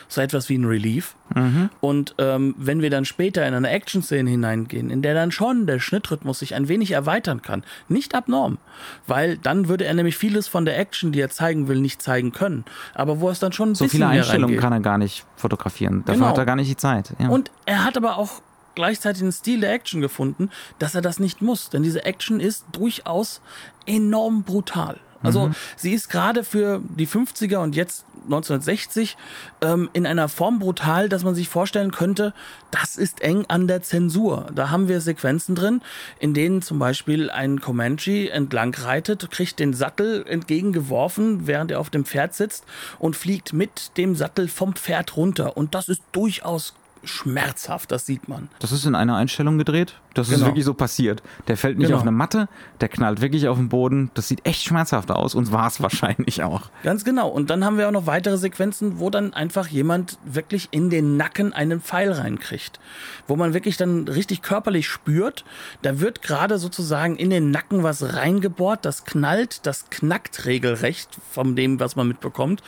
[0.09, 1.15] so etwas wie ein Relief.
[1.35, 1.69] Mhm.
[1.81, 5.79] Und ähm, wenn wir dann später in eine Action-Szene hineingehen, in der dann schon der
[5.79, 8.59] Schnittrhythmus sich ein wenig erweitern kann, nicht abnorm,
[9.07, 12.33] weil dann würde er nämlich vieles von der Action, die er zeigen will, nicht zeigen
[12.33, 12.65] können.
[12.95, 16.03] Aber wo es dann schon ein so bisschen viele Einstellungen kann er gar nicht fotografieren.
[16.07, 16.29] Dafür genau.
[16.29, 17.15] hat er gar nicht die Zeit.
[17.19, 17.29] Ja.
[17.29, 18.41] Und er hat aber auch
[18.79, 21.69] gleichzeitig einen Stil der Action gefunden, dass er das nicht muss.
[21.69, 23.41] Denn diese Action ist durchaus
[23.87, 25.01] enorm brutal.
[25.21, 25.55] Also mhm.
[25.77, 29.17] sie ist gerade für die 50er und jetzt 1960
[29.63, 32.35] ähm, in einer Form brutal, dass man sich vorstellen könnte,
[32.71, 34.47] das ist eng an der Zensur.
[34.55, 35.81] Da haben wir Sequenzen drin,
[36.21, 41.91] in denen zum Beispiel ein Comanche entlang reitet, kriegt den Sattel entgegengeworfen, während er auf
[41.91, 42.65] dem Pferd sitzt
[43.01, 45.57] und fliegt mit dem Sattel vom Pferd runter.
[45.57, 48.49] Und das ist durchaus schmerzhaft, das sieht man.
[48.59, 49.95] Das ist in einer Einstellung gedreht.
[50.19, 50.47] Das ist Genau.
[50.47, 51.23] wirklich so passiert.
[51.49, 51.99] Der fällt nicht Genau.
[51.99, 52.49] auf eine Matte,
[52.81, 54.11] der knallt wirklich auf den Boden.
[54.15, 56.71] Das sieht echt schmerzhaft aus und war es wahrscheinlich auch.
[56.83, 57.29] Ganz genau.
[57.29, 61.17] Und dann haben wir auch noch weitere Sequenzen, wo dann einfach jemand wirklich in den
[61.17, 62.81] Nacken einen Pfeil reinkriegt.
[63.27, 65.45] Wo man wirklich dann richtig körperlich spürt,
[65.83, 71.57] da wird gerade sozusagen in den Nacken was reingebohrt, das knallt, das knackt regelrecht von
[71.57, 72.63] dem, was man mitbekommt.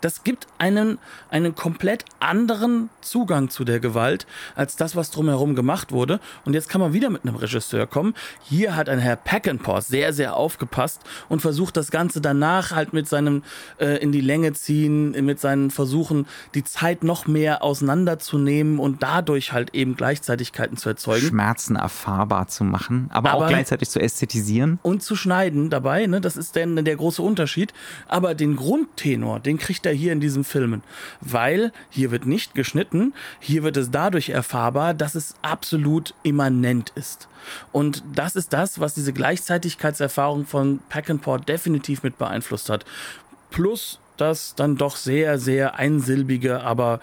[0.00, 0.98] Das gibt einen,
[1.30, 6.18] einen komplett anderen Zugang zu der Gewalt, als das, was drumherum gemacht wurde.
[6.44, 8.14] Und jetzt kann man wieder mit einem Regisseur kommen.
[8.42, 13.08] Hier hat ein Herr Peckinpah sehr, sehr aufgepasst und versucht das Ganze danach halt mit
[13.08, 13.42] seinem
[13.78, 19.52] äh, in die Länge ziehen, mit seinen Versuchen, die Zeit noch mehr auseinanderzunehmen und dadurch
[19.52, 21.26] halt eben Gleichzeitigkeiten zu erzeugen.
[21.26, 24.78] Schmerzen erfahrbar zu machen, aber, auch Aber- gleichzeitig zu ästhetisieren.
[24.82, 26.20] und zu schneiden dabei, ne?
[26.20, 27.72] Das ist dann der große Unterschied.
[28.08, 30.82] Aber den Grundtenor, den kriegt er hier in diesen Filmen.
[31.20, 37.28] Weil hier wird nicht geschnitten, hier wird es dadurch erfahrbar, dass es absolut immanent ist.
[37.72, 42.84] Und das ist das, was diese Gleichzeitigkeitserfahrung von Peckinpah definitiv mit beeinflusst hat.
[43.50, 47.00] Plus das dann doch sehr, sehr einsilbige, aber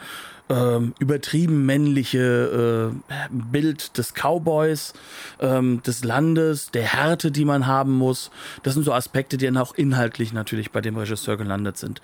[0.49, 4.93] ähm, übertrieben männliche äh, Bild des Cowboys,
[5.39, 8.31] ähm, des Landes, der Härte, die man haben muss.
[8.63, 12.01] Das sind so Aspekte, die dann auch inhaltlich natürlich bei dem Regisseur gelandet sind.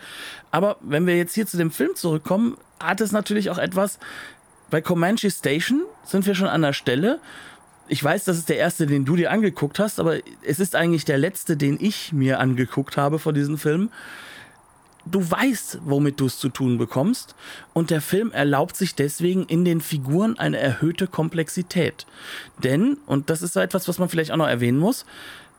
[0.51, 3.97] Aber wenn wir jetzt hier zu dem Film zurückkommen, hat es natürlich auch etwas.
[4.69, 7.19] Bei Comanche Station sind wir schon an der Stelle.
[7.87, 11.05] Ich weiß, das ist der erste, den du dir angeguckt hast, aber es ist eigentlich
[11.05, 13.89] der letzte, den ich mir angeguckt habe vor diesem Film
[15.05, 17.35] du weißt, womit du es zu tun bekommst.
[17.73, 22.05] Und der Film erlaubt sich deswegen in den Figuren eine erhöhte Komplexität.
[22.63, 25.05] Denn, und das ist so etwas, was man vielleicht auch noch erwähnen muss,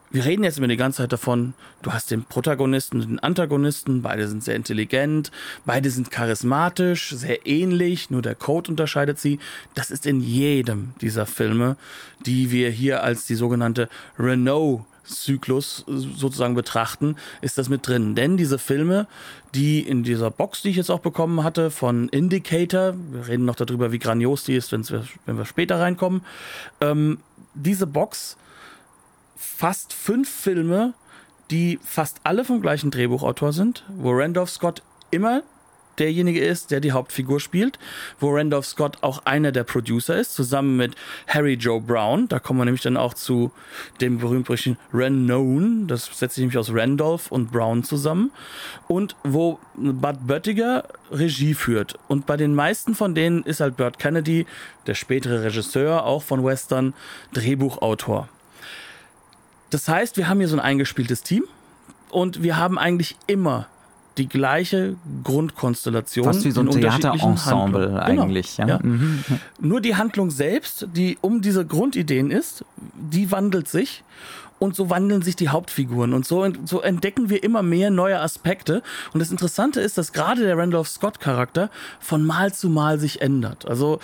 [0.09, 4.01] wir reden jetzt immer die ganze Zeit davon, du hast den Protagonisten und den Antagonisten,
[4.01, 5.31] beide sind sehr intelligent,
[5.65, 9.39] beide sind charismatisch, sehr ähnlich, nur der Code unterscheidet sie.
[9.75, 11.75] Das ist in jedem dieser Filme,
[12.25, 18.15] die wir hier als die sogenannte Renault Zyklus sozusagen betrachten, ist das mit drin.
[18.15, 19.07] Denn diese Filme,
[19.55, 23.55] die in dieser Box, die ich jetzt auch bekommen hatte, von Indicator, wir reden noch
[23.55, 26.21] darüber, wie grandios die ist, wenn wir später reinkommen,
[26.81, 27.19] ähm,
[27.53, 28.37] diese Box
[29.37, 30.93] fast fünf Filme,
[31.51, 35.43] die fast alle vom gleichen Drehbuchautor sind, wo Randolph Scott immer
[35.99, 37.79] derjenige ist, der die Hauptfigur spielt,
[38.19, 40.95] wo Randolph Scott auch einer der Producer ist, zusammen mit
[41.27, 42.27] Harry Joe Brown.
[42.27, 43.51] Da kommen wir nämlich dann auch zu
[44.01, 45.87] dem berühmt-berüchtigten Renown.
[45.87, 48.31] Das setzt sich nämlich aus Randolph und Brown zusammen.
[48.87, 51.97] Und wo Bud Böttiger Regie führt.
[52.07, 54.45] Und bei den meisten von denen ist halt Burt Kennedy,
[54.85, 56.93] der spätere Regisseur, auch von Western,
[57.33, 58.29] Drehbuchautor.
[59.69, 61.43] Das heißt, wir haben hier so ein eingespieltes Team
[62.09, 63.67] und wir haben eigentlich immer
[64.17, 66.25] die gleiche Grundkonstellation.
[66.25, 67.87] Fast wie so ein Theaterensemble.
[67.87, 68.57] Genau, eigentlich.
[68.57, 68.67] Ja.
[68.67, 68.79] ja.
[68.81, 69.23] Mhm.
[69.59, 74.03] Nur die Handlung selbst, die um diese Grundideen ist, die wandelt sich.
[74.59, 76.13] Und so wandeln sich die Hauptfiguren.
[76.13, 78.81] Und so, so entdecken wir immer mehr neue Aspekte.
[79.13, 83.67] Und das Interessante ist, dass gerade der Randolph Scott-Charakter von Mal zu Mal sich ändert.
[83.67, 83.99] Also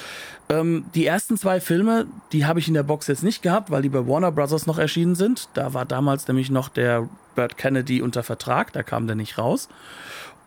[0.49, 3.81] ähm, die ersten zwei Filme, die habe ich in der Box jetzt nicht gehabt, weil
[3.81, 5.49] die bei Warner Brothers noch erschienen sind.
[5.55, 9.69] Da war damals nämlich noch der Burt Kennedy unter Vertrag, da kam der nicht raus.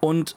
[0.00, 0.36] Und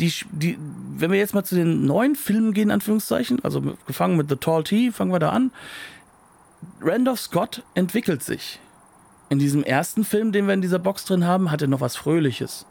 [0.00, 0.58] die, die,
[0.96, 4.64] wenn wir jetzt mal zu den neuen Filmen gehen, Anführungszeichen, also gefangen mit The Tall
[4.64, 5.52] Tea, fangen wir da an.
[6.80, 8.60] Randolph Scott entwickelt sich.
[9.32, 11.96] In diesem ersten Film, den wir in dieser Box drin haben, hat er noch was
[11.96, 12.66] Fröhliches.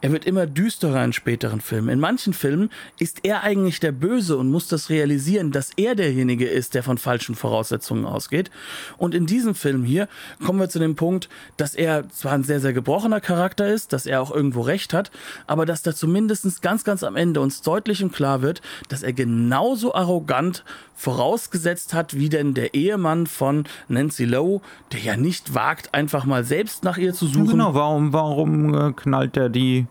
[0.00, 1.88] Er wird immer düsterer in späteren Filmen.
[1.88, 6.46] In manchen Filmen ist er eigentlich der Böse und muss das realisieren, dass er derjenige
[6.46, 8.52] ist, der von falschen Voraussetzungen ausgeht.
[8.96, 10.08] Und in diesem Film hier
[10.44, 14.06] kommen wir zu dem Punkt, dass er zwar ein sehr, sehr gebrochener Charakter ist, dass
[14.06, 15.10] er auch irgendwo recht hat,
[15.48, 19.12] aber dass da zumindest ganz, ganz am Ende uns deutlich und klar wird, dass er
[19.12, 20.62] genauso arrogant
[20.94, 24.60] vorausgesetzt hat, wie denn der Ehemann von Nancy Lowe,
[24.92, 27.48] der ja nicht wagt, einfach mal selbst nach ihr zu suchen.
[27.48, 29.87] Genau, warum, warum äh, knallt er die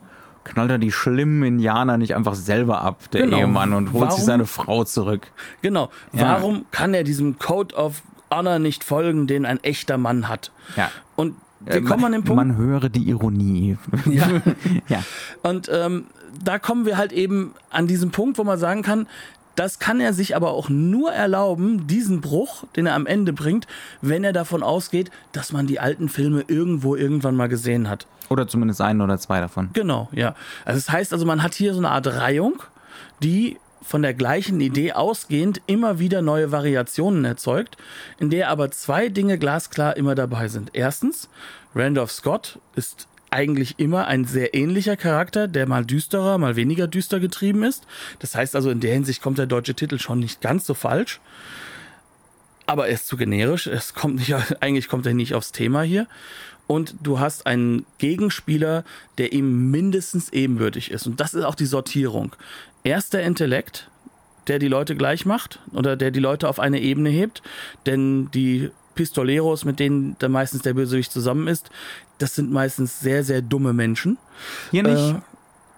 [0.48, 3.38] knallt er die schlimmen Indianer nicht einfach selber ab, der Genau.
[3.38, 4.26] Ehemann, und holt sich Warum?
[4.26, 5.28] seine Frau zurück?
[5.62, 5.90] Genau.
[6.14, 6.34] Ja.
[6.34, 10.52] Warum kann er diesem Code of Honor nicht folgen, den ein echter Mann hat?
[10.76, 10.90] Ja.
[11.16, 12.36] Und wir Äh, kommen an den Punkt.
[12.36, 13.78] Man höre die Ironie.
[14.06, 14.28] Ja.
[14.88, 15.04] ja.
[15.44, 16.06] Und ähm,
[16.44, 19.08] da kommen wir halt eben an diesen Punkt, wo man sagen kann,
[19.58, 23.66] das kann er sich aber auch nur erlauben, diesen Bruch, den er am Ende bringt,
[24.02, 28.06] wenn er davon ausgeht, dass man die alten Filme irgendwo irgendwann mal gesehen hat.
[28.30, 29.70] Oder zumindest einen oder zwei davon.
[29.74, 30.36] Genau, ja.
[30.64, 32.62] Also das heißt also, man hat hier so eine Art Reihung,
[33.24, 37.78] die von der gleichen Idee ausgehend immer wieder neue Variationen erzeugt,
[38.20, 40.72] in der aber zwei Dinge glasklar immer dabei sind.
[40.74, 41.30] Erstens,
[41.74, 47.20] Randolph Scott ist eigentlich immer ein sehr ähnlicher Charakter, der mal düsterer, mal weniger düster
[47.20, 47.86] getrieben ist.
[48.20, 51.20] Das heißt also, in der Hinsicht kommt der deutsche Titel schon nicht ganz so falsch.
[52.66, 53.66] aber er ist zu generisch.
[53.68, 56.08] Es kommt nicht, eigentlich kommt er nicht aufs Thema hier.
[56.68, 58.84] Und du hast einen Gegenspieler,
[59.18, 61.08] der ihm mindestens ebenbürtig ist.
[61.08, 62.36] Und das ist auch die Sortierung.
[62.84, 63.90] Erst der Intellekt,
[64.48, 67.42] der die Leute gleich macht oder der die Leute auf eine Ebene hebt.
[67.86, 71.70] Denn die Pistoleros, mit denen dann meistens der Bösewicht zusammen ist,
[72.18, 74.18] das sind meistens sehr, sehr dumme Menschen.
[74.72, 75.16] Hier nicht.
[75.16, 75.16] Äh,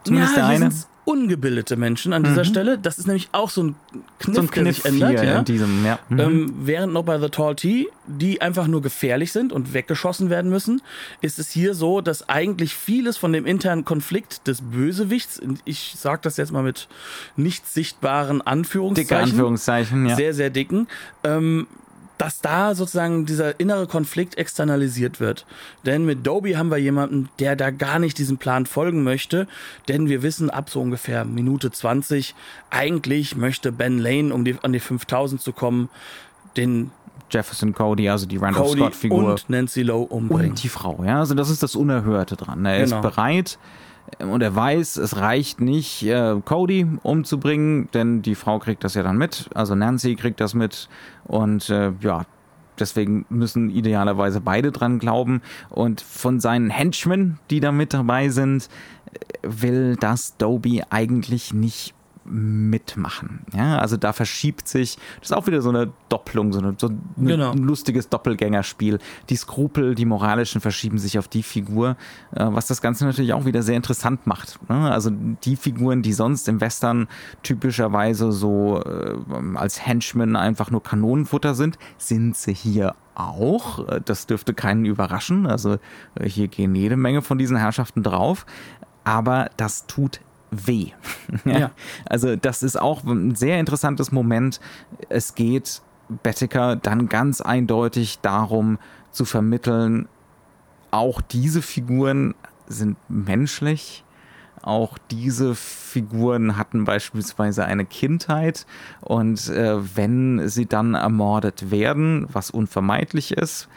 [0.03, 0.69] Zumindest ja, der eine.
[1.05, 2.77] ungebildete Menschen an dieser Stelle.
[2.77, 3.75] Das ist nämlich auch so ein
[4.19, 5.23] Kniff, so ein der Kniff sich ändert.
[5.23, 5.39] ja.
[5.39, 5.99] in diesem, ja.
[6.09, 6.19] Mhm.
[6.19, 10.51] Ähm, während noch bei The Tall Tea, die einfach nur gefährlich sind und weggeschossen werden
[10.51, 10.81] müssen,
[11.21, 16.21] ist es hier so, dass eigentlich vieles von dem internen Konflikt des Bösewichts, ich sage
[16.21, 16.87] das jetzt mal mit
[17.35, 20.15] nicht sichtbaren Dicke Anführungszeichen, Anführungszeichen, ja.
[20.15, 20.87] sehr, sehr dicken,
[21.23, 21.67] ähm,
[22.19, 25.45] dass da sozusagen dieser innere Konflikt externalisiert wird.
[25.85, 29.47] Denn mit Doby haben wir jemanden, der da gar nicht diesem Plan folgen möchte,
[29.87, 32.35] denn wir wissen ab so ungefähr Minute 20,
[32.69, 35.89] eigentlich möchte Ben Lane, um die, an die 5000 zu kommen,
[36.57, 36.91] den
[37.31, 39.23] Jefferson Cody, also die Randall Scott-Figur.
[39.33, 40.49] und Nancy Lowe umbringen.
[40.51, 41.19] Und die Frau, ja.
[41.19, 42.65] Also das ist das Unerhörte dran.
[42.65, 42.97] Er Genau.
[42.97, 43.57] ist bereit
[44.19, 49.03] und er weiß, es reicht nicht, äh, Cody umzubringen, denn die Frau kriegt das ja
[49.03, 49.49] dann mit.
[49.53, 50.89] Also Nancy kriegt das mit
[51.25, 52.25] und äh, ja.
[52.79, 55.41] Deswegen müssen idealerweise beide dran glauben.
[55.69, 58.69] Und von seinen Henchmen, die da mit dabei sind,
[59.11, 61.93] äh, will das Doby eigentlich nicht
[62.25, 63.41] mitmachen.
[63.53, 66.87] Ja, also da verschiebt sich, das ist auch wieder so eine Doppelung, so, eine, so
[66.87, 67.53] ein Genau.
[67.53, 68.99] lustiges Doppelgängerspiel.
[69.29, 71.97] Die Skrupel, die moralischen verschieben sich auf die Figur,
[72.35, 74.59] äh, was das Ganze natürlich auch wieder sehr interessant macht.
[74.69, 74.91] ne?
[74.91, 77.07] Also die Figuren, die sonst im Western
[77.43, 79.15] typischerweise so äh,
[79.55, 83.85] als Henchmen einfach nur Kanonenfutter sind, sind sie hier auch.
[84.05, 85.47] Das dürfte keinen überraschen.
[85.47, 85.77] Also
[86.15, 88.45] äh, hier gehen jede Menge von diesen Herrschaften drauf.
[89.03, 90.19] Aber das tut
[90.51, 90.91] weh.
[91.45, 91.71] Ja.
[92.05, 94.59] Also das ist auch ein sehr interessantes Moment.
[95.09, 95.81] Es geht
[96.23, 98.79] Bettiker dann ganz eindeutig darum
[99.11, 100.07] zu vermitteln,
[100.91, 102.35] auch diese Figuren
[102.67, 104.03] sind menschlich.
[104.61, 108.65] Auch diese Figuren hatten beispielsweise eine Kindheit
[108.99, 113.69] und äh, wenn sie dann ermordet werden, was unvermeidlich ist,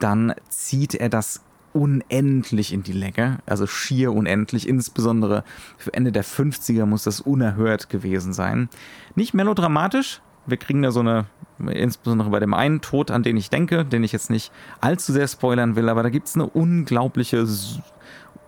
[0.00, 5.44] dann zieht er das unendlich in die Länge, also schier unendlich, insbesondere
[5.78, 8.68] für Ende der 50er muss das unerhört gewesen sein.
[9.14, 11.26] Nicht melodramatisch, wir kriegen da so eine,
[11.58, 15.28] insbesondere bei dem einen Tod, an den ich denke, den ich jetzt nicht allzu sehr
[15.28, 17.46] spoilern will, aber da gibt es eine unglaubliche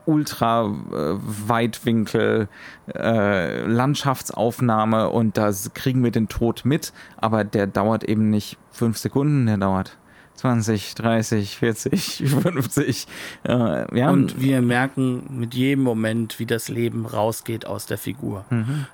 [0.04, 1.14] ultra äh,
[1.48, 2.48] Weitwinkel
[2.92, 8.98] äh, Landschaftsaufnahme und da kriegen wir den Tod mit, aber der dauert eben nicht fünf
[8.98, 9.96] Sekunden, der dauert
[10.36, 13.06] 20, 30, 40, 50.
[13.44, 18.44] Äh, ja, Und wir merken mit jedem Moment, wie das Leben rausgeht aus der Figur.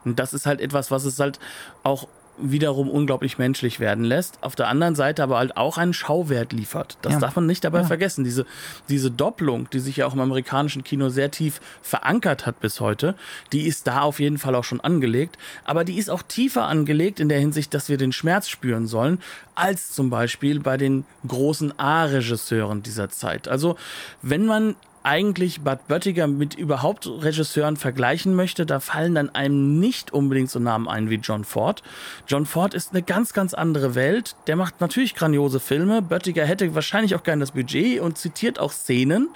[0.05, 1.38] Und das ist halt etwas, was es halt
[1.83, 2.09] auch
[2.40, 4.38] wiederum unglaublich menschlich werden lässt.
[4.42, 6.98] Auf der anderen Seite aber halt auch einen Schauwert liefert.
[7.03, 7.18] Das Ja.
[7.20, 7.85] darf man nicht dabei Ja.
[7.85, 8.24] vergessen.
[8.24, 8.46] Diese,
[8.88, 13.14] diese Doppelung, die sich ja auch im amerikanischen Kino sehr tief verankert hat bis heute,
[13.53, 15.37] die ist da auf jeden Fall auch schon angelegt.
[15.64, 19.20] Aber die ist auch tiefer angelegt in der Hinsicht, dass wir den Schmerz spüren sollen,
[19.55, 23.48] als zum Beispiel bei den großen A-Regisseuren dieser Zeit.
[23.48, 23.77] Also
[24.22, 24.77] wenn man
[25.09, 30.59] eigentlich Bud Böttiger mit überhaupt Regisseuren vergleichen möchte, da fallen dann einem nicht unbedingt so
[30.59, 31.83] Namen ein wie John Ford.
[32.27, 34.37] John Ford ist eine ganz, ganz andere Welt.
[34.47, 36.03] Der macht natürlich grandiose Filme.
[36.03, 39.31] Böttiger hätte wahrscheinlich auch gern das Budget und zitiert auch Szenen.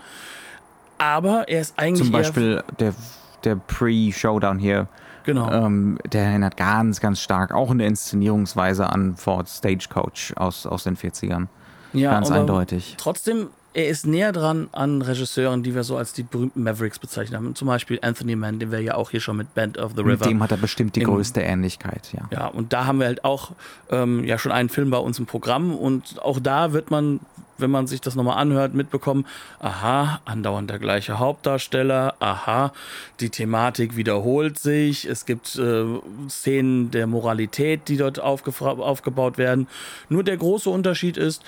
[0.98, 2.94] Aber er ist eigentlich zum Beispiel der,
[3.42, 4.88] der Pre-Showdown hier,
[5.24, 5.50] genau.
[5.50, 10.84] ähm, der erinnert ganz, ganz stark, auch in der Inszenierungsweise an Ford's Stagecoach aus, aus
[10.84, 11.46] den 40ern.
[11.94, 12.96] ja, ganz aber eindeutig.
[12.98, 17.36] Trotzdem, er ist näher dran an Regisseuren, die wir so als die berühmten Mavericks bezeichnet
[17.38, 17.54] haben.
[17.54, 20.14] Zum Beispiel Anthony Mann, den wir ja auch hier schon mit Band of the Mit
[20.20, 22.28] River dem hat er bestimmt die in- größte Ähnlichkeit, ja.
[22.30, 23.52] Ja, und da haben wir halt auch
[23.90, 27.20] ähm, ja schon einen Film bei uns im Programm und auch da wird man,
[27.58, 29.24] wenn man sich das nochmal anhört, mitbekommen,
[29.60, 32.72] aha, andauernd der gleiche Hauptdarsteller, aha,
[33.20, 35.84] die Thematik wiederholt sich, es gibt äh,
[36.28, 39.66] Szenen der Moralität, die dort aufgebaut werden.
[40.08, 41.42] Nur der große Unterschied ist,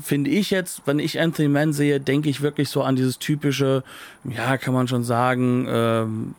[0.00, 3.84] finde ich jetzt, wenn ich Anthony Mann sehe, denke ich wirklich so an dieses typische,
[4.24, 6.34] ja, kann man schon sagen, ähm,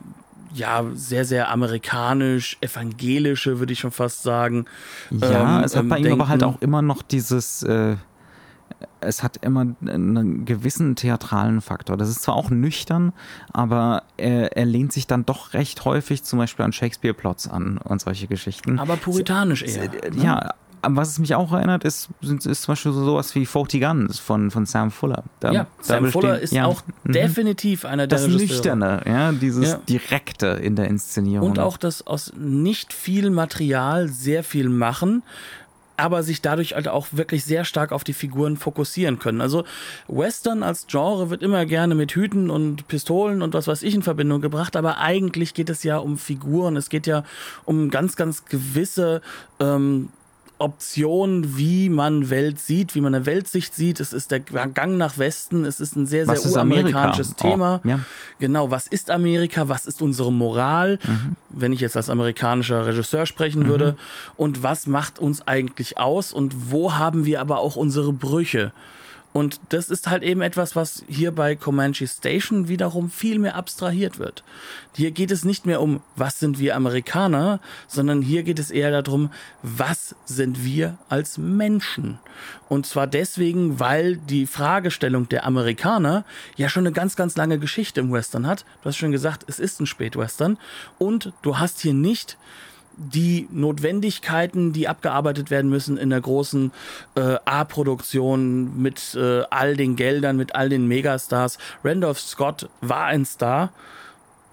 [0.54, 4.65] ja, sehr, sehr amerikanisch, evangelische, würde ich schon fast sagen.
[5.12, 7.98] Ja, ähm, es hat ähm, bei ihm aber halt auch immer noch dieses, äh,
[9.02, 11.98] es hat immer einen gewissen theatralen Faktor.
[11.98, 13.13] Das ist zwar auch nüchtern,
[13.52, 18.02] aber er, er lehnt sich dann doch recht häufig zum Beispiel an Shakespeare-Plots an und
[18.02, 18.80] solche Geschichten.
[18.80, 19.89] Aber puritanisch eher.
[19.89, 20.24] ne?
[20.24, 20.52] Ja, an
[20.89, 24.19] was es mich auch erinnert, ist, sind, ist zum Beispiel so sowas wie 40 Guns
[24.19, 25.24] von, von Sam Fuller.
[25.39, 27.13] Da, Ja, Sam Fuller ist ja, auch mhm.
[27.13, 28.28] definitiv einer der das.
[28.28, 29.80] Nüchterne, ja, dieses Ja.
[29.89, 31.50] Direkte in der Inszenierung.
[31.50, 35.24] Und auch das aus nicht viel Material sehr viel machen.
[35.98, 39.39] aber sich dadurch halt auch wirklich sehr stark auf die Figuren fokussieren können.
[39.39, 39.63] Also
[40.08, 44.04] Western als Genre wird immer gerne mit Hüten und Pistolen und was weiß ich in
[44.04, 47.24] Verbindung gebracht, aber eigentlich geht es ja um Figuren, es geht ja
[47.63, 49.21] um ganz, ganz gewisse
[49.60, 50.10] ähm,
[50.58, 54.00] Option, wie man Welt sieht, wie man eine Weltsicht sieht.
[54.00, 55.65] Es ist der Gang nach Westen.
[55.65, 57.82] Es ist ein sehr, sehr uramerikanisches Thema.
[57.84, 58.00] Oh, ja.
[58.40, 59.67] Genau, was ist Amerika?
[59.67, 61.00] Was ist unsere Moral?
[61.04, 61.36] Mhm.
[61.50, 63.67] Wenn ich jetzt als amerikanischer Regisseur sprechen mhm.
[63.67, 63.98] würde.
[64.38, 66.32] Und was macht uns eigentlich aus?
[66.32, 68.71] Und wo haben wir aber auch unsere Brüche?
[69.36, 74.17] Und das ist halt eben etwas, was hier bei Comanche Station wiederum viel mehr abstrahiert
[74.17, 74.46] wird.
[74.96, 79.02] Hier geht es nicht mehr um, was sind wir Amerikaner, sondern hier geht es eher
[79.02, 79.31] darum,
[79.62, 82.17] was sind wir als Menschen.
[82.69, 86.23] Und zwar deswegen, weil die Fragestellung der Amerikaner
[86.56, 88.63] ja schon eine ganz, ganz lange Geschichte im Western hat.
[88.83, 90.58] Du hast schon gesagt, es ist ein Spätwestern.
[90.98, 92.38] Und du hast hier nicht
[92.98, 96.71] die Notwendigkeiten, die abgearbeitet werden müssen in der großen
[97.15, 101.58] äh, A-Produktion mit äh, all den Geldern, mit all den Megastars.
[101.83, 103.71] Randolph Scott war ein Star.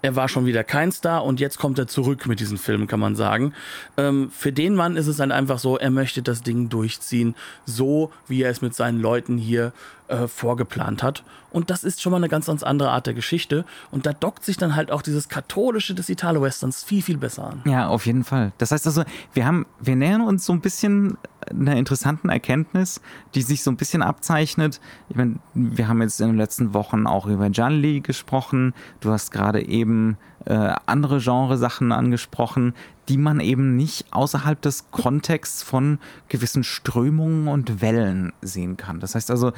[0.01, 2.99] Er war schon wieder kein Star und jetzt kommt er zurück mit diesen Filmen, kann
[2.99, 3.53] man sagen.
[3.95, 7.35] Ähm, für den Mann ist es dann einfach so, er möchte das Ding durchziehen,
[7.65, 9.71] so wie er es mit seinen Leuten hier
[10.07, 11.23] äh, vorgeplant hat.
[11.51, 13.63] Und das ist schon mal eine ganz, ganz andere Art der Geschichte.
[13.91, 17.61] Und da dockt sich dann halt auch dieses katholische des Italo-Westerns viel, viel besser an.
[17.65, 18.51] Ja, auf jeden Fall.
[18.57, 21.17] Das heißt also, wir haben, wir nähern uns so ein bisschen
[21.49, 23.01] einer interessanten Erkenntnis,
[23.35, 24.79] die sich so ein bisschen abzeichnet.
[25.09, 28.73] Ich meine, wir haben jetzt in den letzten Wochen auch über Janli gesprochen.
[28.99, 32.73] Du hast gerade eben äh, andere Genresachen angesprochen,
[33.09, 35.99] die man eben nicht außerhalb des Kontexts von
[36.29, 38.99] gewissen Strömungen und Wellen sehen kann.
[38.99, 39.51] Das heißt also,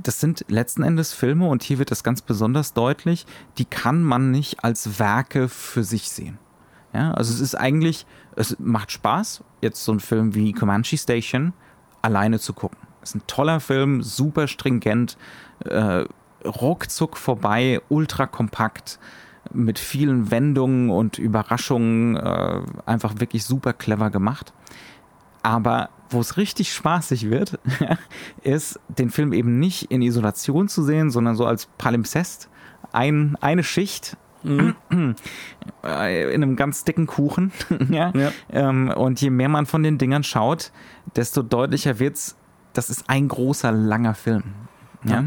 [0.00, 3.26] das sind letzten Endes Filme und hier wird das ganz besonders deutlich,
[3.58, 6.38] die kann man nicht als Werke für sich sehen.
[6.92, 11.52] Ja, also es ist eigentlich, es macht Spaß, jetzt so ein Film wie Comanche Station
[12.02, 12.78] alleine zu gucken.
[13.02, 15.18] Es ist ein toller Film, super stringent,
[15.64, 16.04] äh,
[16.44, 19.00] ruckzuck vorbei, ultra kompakt
[19.52, 24.52] mit vielen Wendungen und Überraschungen äh, einfach wirklich super clever gemacht.
[25.42, 27.58] Aber wo es richtig spaßig wird,
[28.42, 32.48] ist, den Film eben nicht in Isolation zu sehen, sondern so als Palimpsest.
[32.92, 34.74] Ein, eine Schicht mhm.
[34.90, 35.16] in
[35.82, 37.52] einem ganz dicken Kuchen.
[37.90, 38.12] ja?
[38.14, 38.32] ja.
[38.50, 40.72] Ähm, und je mehr man von den Dingern schaut,
[41.16, 42.36] desto deutlicher wird es,
[42.72, 44.44] das ist ein großer, langer Film.
[45.04, 45.24] Ja.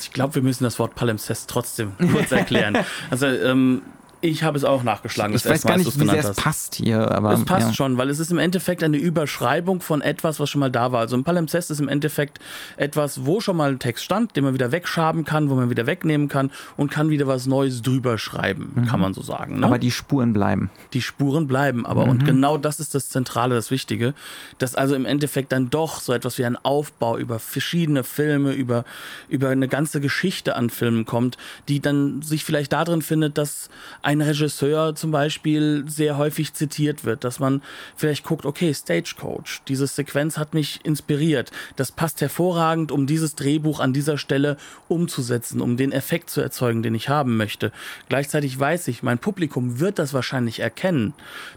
[0.00, 2.78] Ich glaube, wir müssen das Wort Palimpsest trotzdem kurz erklären.
[3.10, 3.82] also ähm,
[4.22, 5.34] ich habe es auch nachgeschlagen.
[5.34, 7.10] Ich weiß gar nicht, wie sehr es passt hier.
[7.10, 7.74] Aber, es passt ja.
[7.74, 11.00] schon, weil es ist im Endeffekt eine Überschreibung von etwas, was schon mal da war.
[11.00, 12.38] Also ein Palimpsest ist im Endeffekt
[12.76, 15.86] etwas, wo schon mal ein Text stand, den man wieder wegschaben kann, wo man wieder
[15.86, 18.86] wegnehmen kann und kann wieder was Neues drüber schreiben, mhm.
[18.86, 19.60] kann man so sagen.
[19.60, 19.66] Ne?
[19.66, 20.70] Aber die Spuren bleiben.
[20.92, 22.04] Die Spuren bleiben aber.
[22.04, 22.10] Mhm.
[22.10, 24.14] Und genau das ist das Zentrale, das Wichtige,
[24.58, 28.84] dass also im Endeffekt dann doch so etwas wie ein Aufbau über verschiedene Filme, über,
[29.28, 33.70] über eine ganze Geschichte an Filmen kommt, die dann sich vielleicht darin findet, dass
[34.02, 37.62] ein Regisseur zum Beispiel sehr häufig zitiert wird, dass man
[37.94, 41.52] vielleicht guckt, okay, Stagecoach, diese Sequenz hat mich inspiriert.
[41.76, 44.56] Das passt hervorragend, um dieses Drehbuch an dieser Stelle
[44.88, 47.70] umzusetzen, um den Effekt zu erzeugen, den ich haben möchte.
[48.08, 51.14] Gleichzeitig weiß ich, mein Publikum wird das wahrscheinlich erkennen,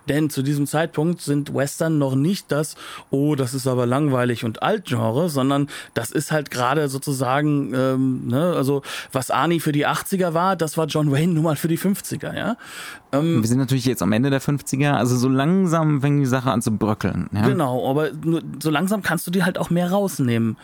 [0.08, 2.76] denn zu diesem Zeitpunkt sind Western noch nicht das,
[3.10, 8.54] oh, das ist aber langweilig und Altgenre, sondern das ist halt gerade sozusagen, ähm, ne,
[8.56, 11.80] also was Arnie für die 80er war, das war John Wayne nun mal für die
[11.80, 12.58] 50er, ja ja.
[13.14, 16.52] Ähm, wir sind natürlich jetzt am Ende der 50er, also so langsam fängt die Sache
[16.52, 17.30] an zu bröckeln.
[17.32, 17.48] Ja?
[17.48, 20.58] Genau, aber nur, so langsam kannst du dir halt auch mehr rausnehmen.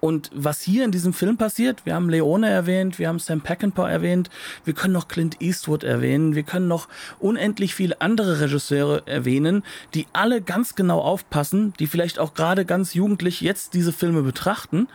[0.00, 3.88] Und was hier in diesem Film passiert, wir haben Leone erwähnt, wir haben Sam Peckinpah
[3.88, 4.30] erwähnt,
[4.64, 9.64] wir können noch Clint Eastwood erwähnen, wir können noch unendlich viele andere Regisseure erwähnen,
[9.94, 14.88] die alle ganz genau aufpassen, die vielleicht auch gerade ganz jugendlich jetzt diese Filme betrachten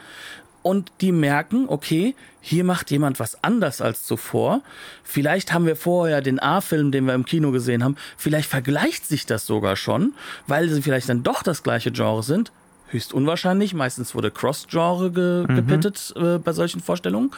[0.64, 4.62] und die merken, okay, hier macht jemand was anders als zuvor.
[5.04, 9.26] Vielleicht haben wir vorher den A-Film, den wir im Kino gesehen haben, vielleicht vergleicht sich
[9.26, 10.14] das sogar schon,
[10.48, 12.52] weil sie vielleicht dann doch das gleiche Genre sind.
[12.88, 15.56] Höchst unwahrscheinlich, meistens wurde Cross-Genre ge mhm.
[15.56, 17.32] gepittet äh, bei solchen Vorstellungen.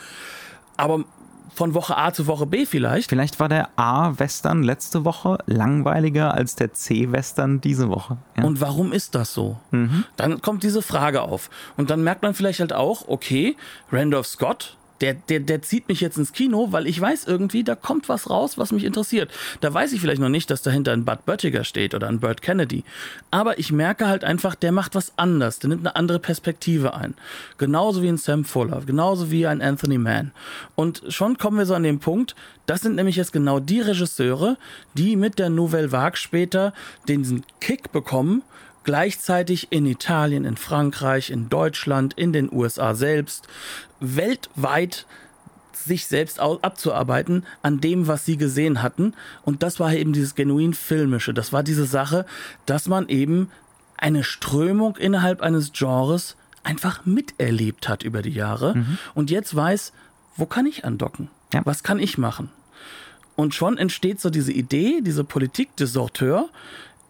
[0.77, 1.05] Aber
[1.53, 3.09] von Woche A zu Woche B vielleicht.
[3.09, 8.17] Vielleicht war der A-Western letzte Woche langweiliger als der C-Western diese Woche.
[8.37, 8.43] Ja.
[8.43, 9.57] Und warum ist das so?
[9.71, 10.05] Mhm.
[10.15, 11.49] Dann kommt diese Frage auf.
[11.77, 13.55] Und dann merkt man vielleicht halt auch, okay,
[13.91, 17.75] Randolph Scott, der, der, der zieht mich jetzt ins Kino, weil ich weiß irgendwie, da
[17.75, 19.31] kommt was raus, was mich interessiert.
[19.61, 22.41] Da weiß ich vielleicht noch nicht, dass dahinter ein Bud Böttiger steht oder ein Burt
[22.41, 22.83] Kennedy.
[23.31, 25.59] Aber ich merke halt einfach, der macht was anders.
[25.59, 27.15] Der nimmt eine andere Perspektive ein.
[27.57, 30.31] Genauso wie ein Sam Fuller, genauso wie ein Anthony Mann.
[30.75, 32.35] Und schon kommen wir so an den Punkt,
[32.65, 34.57] das sind nämlich jetzt genau die Regisseure,
[34.93, 36.73] die mit der Nouvelle Vague später
[37.07, 38.41] diesen Kick bekommen,
[38.83, 43.47] gleichzeitig in Italien, in Frankreich, in Deutschland, in den USA selbst,
[43.99, 45.05] weltweit
[45.73, 49.13] sich selbst abzuarbeiten an dem, was sie gesehen hatten.
[49.43, 51.33] Und das war eben dieses genuin filmische.
[51.33, 52.25] Das war diese Sache,
[52.65, 53.49] dass man eben
[53.97, 58.97] eine Strömung innerhalb eines Genres einfach miterlebt hat über die Jahre mhm.
[59.13, 59.91] und jetzt weiß,
[60.35, 61.29] wo kann ich andocken?
[61.53, 61.61] Ja.
[61.65, 62.49] Was kann ich machen?
[63.35, 66.49] Und schon entsteht so diese Idee, diese Politik des Sorteur,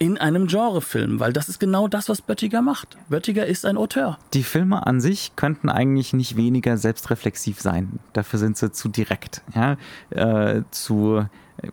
[0.04, 2.97] in einem Genrefilm, weil das ist genau das, was Böttiger macht.
[3.08, 4.20] Böttiger ist ein Auteur.
[4.34, 7.99] Die Filme an sich könnten eigentlich nicht weniger selbstreflexiv sein.
[8.12, 9.78] Dafür sind sie zu direkt, ja,
[10.10, 11.26] äh, zu
[11.56, 11.68] äh,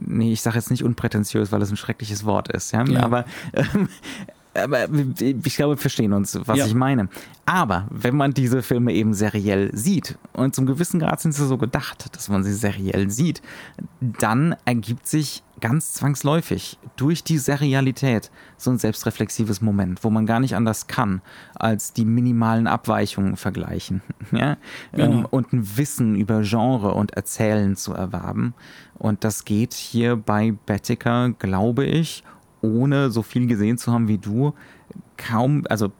[0.00, 3.04] nee, ich sage jetzt nicht unprätentiös, weil es ein schreckliches Wort ist, ja, ja.
[3.04, 3.88] aber ähm,
[4.54, 4.88] aber
[5.20, 6.66] ich glaube, wir verstehen uns, was ja.
[6.66, 7.08] ich meine.
[7.44, 11.56] Aber wenn man diese Filme eben seriell sieht, und zum gewissen Grad sind sie so
[11.56, 13.42] gedacht, dass man sie seriell sieht,
[14.00, 20.40] dann ergibt sich ganz zwangsläufig durch die Serialität so ein selbstreflexives Moment, wo man gar
[20.40, 21.22] nicht anders kann,
[21.54, 24.02] als die minimalen Abweichungen vergleichen
[24.32, 24.56] ja?
[24.92, 25.18] Genau.
[25.18, 28.54] Ähm, und ein Wissen über Genre und Erzählen zu erwerben.
[28.98, 32.24] Und das geht hier bei Bettiker, glaube ich,
[32.62, 34.54] ohne so viel gesehen zu haben wie du,
[35.16, 35.92] kaum, also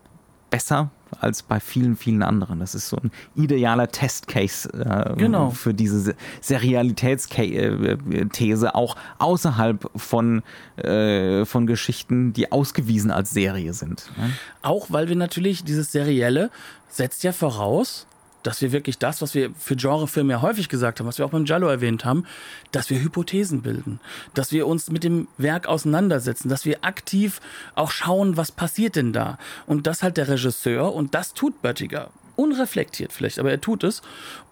[0.51, 0.91] besser
[1.21, 2.61] als bei vielen, vielen anderen.
[2.61, 5.51] Das ist so ein idealer Testcase äh, genau.
[5.51, 10.43] für diese Serialitätsthese, auch außerhalb von,
[10.77, 14.11] äh, von Geschichten, die ausgewiesen als Serie sind.
[14.63, 16.51] Auch weil wir natürlich dieses Serielle
[16.89, 18.07] setzt ja voraus,
[18.47, 21.31] dass wir wirklich das, was wir für Genrefilme ja häufig gesagt haben, was wir auch
[21.31, 22.25] beim Giallo erwähnt haben,
[22.71, 23.99] dass wir Hypothesen bilden,
[24.35, 27.41] dass wir uns mit dem Werk auseinandersetzen, dass wir aktiv
[27.75, 29.39] auch schauen, was passiert denn da.
[29.67, 32.11] Und das halt der Regisseur und das tut Böttiger.
[32.37, 34.03] Unreflektiert vielleicht, aber er tut es.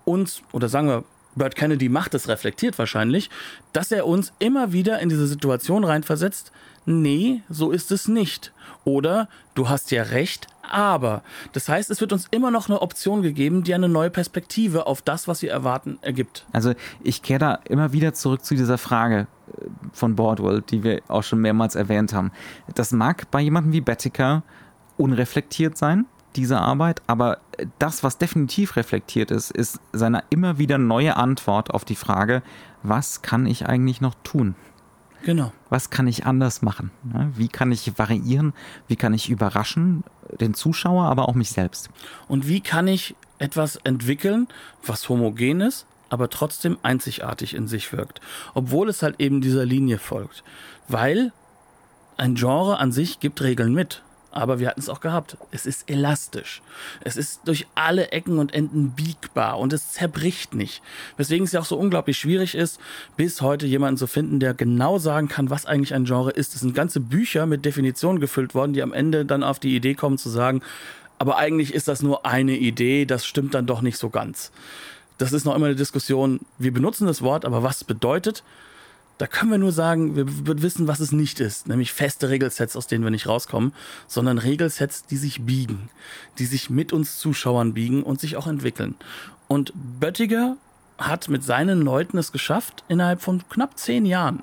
[0.05, 1.05] uns, oder sagen wir,
[1.36, 3.30] Burt Kennedy macht es reflektiert wahrscheinlich,
[3.72, 6.53] dass er uns immer wieder in diese Situation reinversetzt,
[6.87, 8.53] nee, so ist es nicht.
[8.85, 11.22] Oder du hast ja recht, aber.
[11.53, 15.03] Das heißt, es wird uns immer noch eine Option gegeben, die eine neue Perspektive auf
[15.03, 16.47] das, was wir erwarten, ergibt.
[16.53, 21.03] Also ich kehre da immer wieder zurück zu dieser Frage äh, von Bordwell, die wir
[21.09, 22.32] auch schon mehrmals erwähnt haben.
[22.74, 24.43] Das mag bei jemandem wie Bettiker
[24.97, 26.07] unreflektiert sein,
[26.37, 27.39] diese Arbeit, aber
[27.78, 32.43] das, was definitiv reflektiert ist, ist seine immer wieder neue Antwort auf die Frage,
[32.82, 34.55] was kann ich eigentlich noch tun?
[35.25, 35.53] Genau.
[35.70, 36.91] Was kann ich anders machen?
[37.35, 38.53] Wie kann ich variieren?
[38.89, 40.05] Wie kann ich überraschen?
[40.41, 41.89] Den Zuschauer, aber auch mich selbst.
[42.29, 44.49] Und wie kann ich etwas entwickeln,
[44.85, 48.20] was homogen ist, aber trotzdem einzigartig in sich wirkt?
[48.53, 50.45] Obwohl es halt eben dieser Linie folgt.
[50.89, 51.33] Weil
[52.18, 54.03] ein Genre an sich gibt Regeln mit
[54.35, 55.37] aber wir hatten es auch gehabt.
[55.51, 56.62] Es ist elastisch.
[57.03, 60.82] Es ist durch alle Ecken und Enden biegbar und es zerbricht nicht.
[61.16, 62.80] Weswegen es ja auch so unglaublich schwierig ist,
[63.16, 66.55] bis heute jemanden zu finden, der genau sagen kann, was eigentlich ein Genre ist.
[66.55, 69.95] Es sind ganze Bücher mit Definitionen gefüllt worden, die am Ende dann auf die Idee
[69.95, 70.62] kommen zu sagen,
[71.18, 74.51] aber eigentlich ist das nur eine Idee, das stimmt dann doch nicht so ganz.
[75.18, 76.41] Das ist noch immer eine Diskussion.
[76.59, 78.43] Wir benutzen das Wort, aber was bedeutet?
[79.19, 82.89] Da können wir nur sagen, wir wissen, was es nicht ist, nämlich feste Regelsets, aus
[82.89, 83.73] denen wir nicht rauskommen,
[84.09, 85.89] sondern Regelsets, die sich biegen,
[86.39, 88.97] die sich mit uns Zuschauern biegen und sich auch entwickeln.
[89.47, 90.57] Und Böttiger
[90.99, 94.43] hat mit seinen Leuten es geschafft, innerhalb von knapp zehn Jahren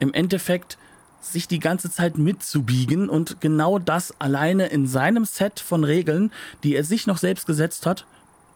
[0.00, 0.78] im Endeffekt
[1.20, 6.32] sich die ganze Zeit mitzubiegen und genau das alleine in seinem Set von Regeln,
[6.64, 8.04] die er sich noch selbst gesetzt hat,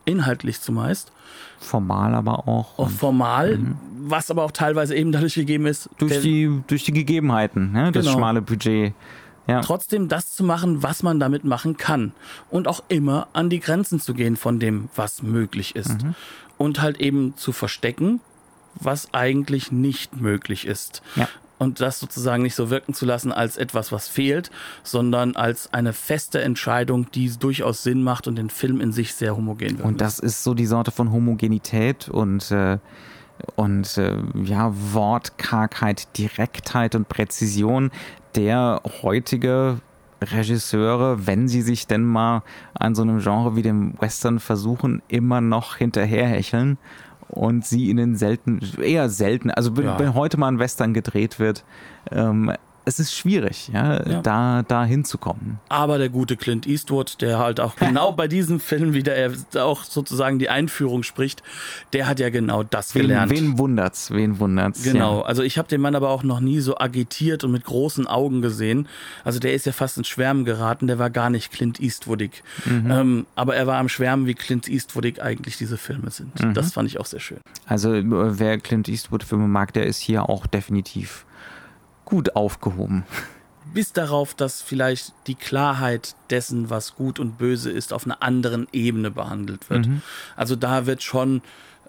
[0.06, 1.12] inhaltlich zumeist.
[1.60, 2.78] Formal aber auch.
[2.78, 3.76] Auch formal, mhm.
[3.98, 5.90] was aber auch teilweise eben dadurch gegeben ist.
[5.98, 7.92] Durch, die, durch die Gegebenheiten, ne?
[7.92, 8.16] das genau.
[8.16, 8.94] schmale Budget.
[9.46, 9.60] Ja.
[9.60, 12.12] Trotzdem das zu machen, was man damit machen kann.
[12.50, 16.02] Und auch immer an die Grenzen zu gehen von dem, was möglich ist.
[16.02, 16.14] Mhm.
[16.58, 18.20] Und halt eben zu verstecken,
[18.74, 21.02] was eigentlich nicht möglich ist.
[21.14, 21.28] Ja
[21.58, 24.50] und das sozusagen nicht so wirken zu lassen als etwas, was fehlt,
[24.82, 29.36] sondern als eine feste Entscheidung, die durchaus Sinn macht und den Film in sich sehr
[29.36, 29.86] homogen wird.
[29.86, 32.78] Und das ist so die Sorte von Homogenität und äh,
[33.54, 37.90] und äh, ja Wortkargheit, Direktheit und Präzision
[38.34, 39.78] der heutige
[40.22, 42.42] Regisseure, wenn sie sich denn mal
[42.74, 46.78] an so einem Genre wie dem Western versuchen, immer noch hinterherhecheln
[47.28, 49.98] und sie in den selten, eher selten, also wenn, ja.
[49.98, 51.64] wenn heute mal ein Western gedreht wird,
[52.10, 52.52] ähm,
[52.88, 55.58] es ist schwierig, ja, ja, da, da hinzukommen.
[55.68, 59.82] Aber der gute Clint Eastwood, der halt auch genau bei diesem Film wieder er auch
[59.82, 61.42] sozusagen die Einführung spricht,
[61.92, 63.32] der hat ja genau das wen, gelernt.
[63.32, 64.84] Wen wundert's, wen wundert's.
[64.84, 65.24] Genau, ja.
[65.24, 68.40] also ich habe den Mann aber auch noch nie so agitiert und mit großen Augen
[68.40, 68.86] gesehen.
[69.24, 72.44] Also der ist ja fast ins Schwärmen geraten, der war gar nicht Clint Eastwoodig.
[72.66, 72.90] Mhm.
[72.90, 76.40] Ähm, aber er war am Schwärmen, wie Clint Eastwoodig eigentlich diese Filme sind.
[76.40, 76.54] Mhm.
[76.54, 77.40] Das fand ich auch sehr schön.
[77.66, 81.26] Also wer Clint Eastwood Filme mag, der ist hier auch definitiv
[82.06, 83.04] gut aufgehoben.
[83.74, 88.68] bis darauf, dass vielleicht die Klarheit dessen, was gut und böse ist, auf einer anderen
[88.72, 89.86] Ebene behandelt wird.
[89.86, 90.00] Mhm.
[90.34, 91.42] Also da wird schon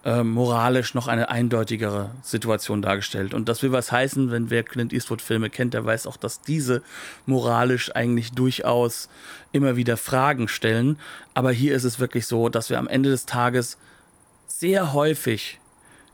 [0.04, 3.34] äh, moralisch noch eine eindeutigere Situation dargestellt.
[3.34, 6.82] Und das will was heißen, wenn wer Clint Eastwood-Filme kennt, der weiß auch, dass diese
[7.26, 9.10] moralisch eigentlich durchaus
[9.52, 11.00] immer wieder Fragen stellen.
[11.34, 13.78] Aber hier ist es wirklich so, dass wir am Ende des Tages
[14.46, 15.60] sehr häufig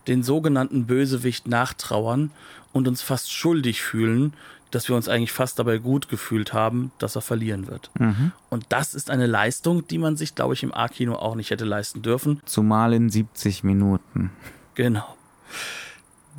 [0.08, 2.32] den sogenannten Bösewicht nachtrauern
[2.74, 4.34] und uns fast schuldig fühlen,
[4.72, 7.92] dass wir uns eigentlich fast dabei gut gefühlt haben, dass er verlieren wird.
[7.98, 8.32] Mhm.
[8.50, 11.64] Und das ist eine Leistung, die man sich, glaube ich, im A-Kino auch nicht hätte
[11.64, 12.42] leisten dürfen.
[12.46, 14.32] Zumal in 70 Minuten.
[14.74, 15.06] Genau.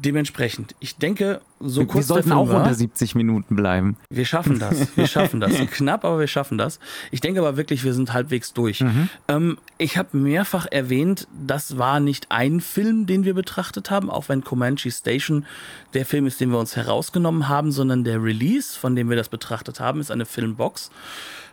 [0.05, 3.97] Dementsprechend, ich denke, so wir, kurz wir sollten auch war, unter 70 Minuten bleiben.
[4.11, 4.95] Wir schaffen das.
[4.97, 5.53] Wir schaffen das.
[5.71, 6.79] Knapp, aber wir schaffen das.
[7.11, 8.81] Ich denke aber wirklich, wir sind halbwegs durch.
[8.81, 9.09] Mhm.
[9.29, 14.29] Ähm, ich habe mehrfach erwähnt, das war nicht ein Film, den wir betrachtet haben, auch
[14.29, 15.47] wenn Comanche Station
[15.95, 19.31] der Film ist, den wir uns herausgenommen haben, sondern der Release, von dem wir das
[19.31, 20.91] betrachtet haben, ist eine Filmbox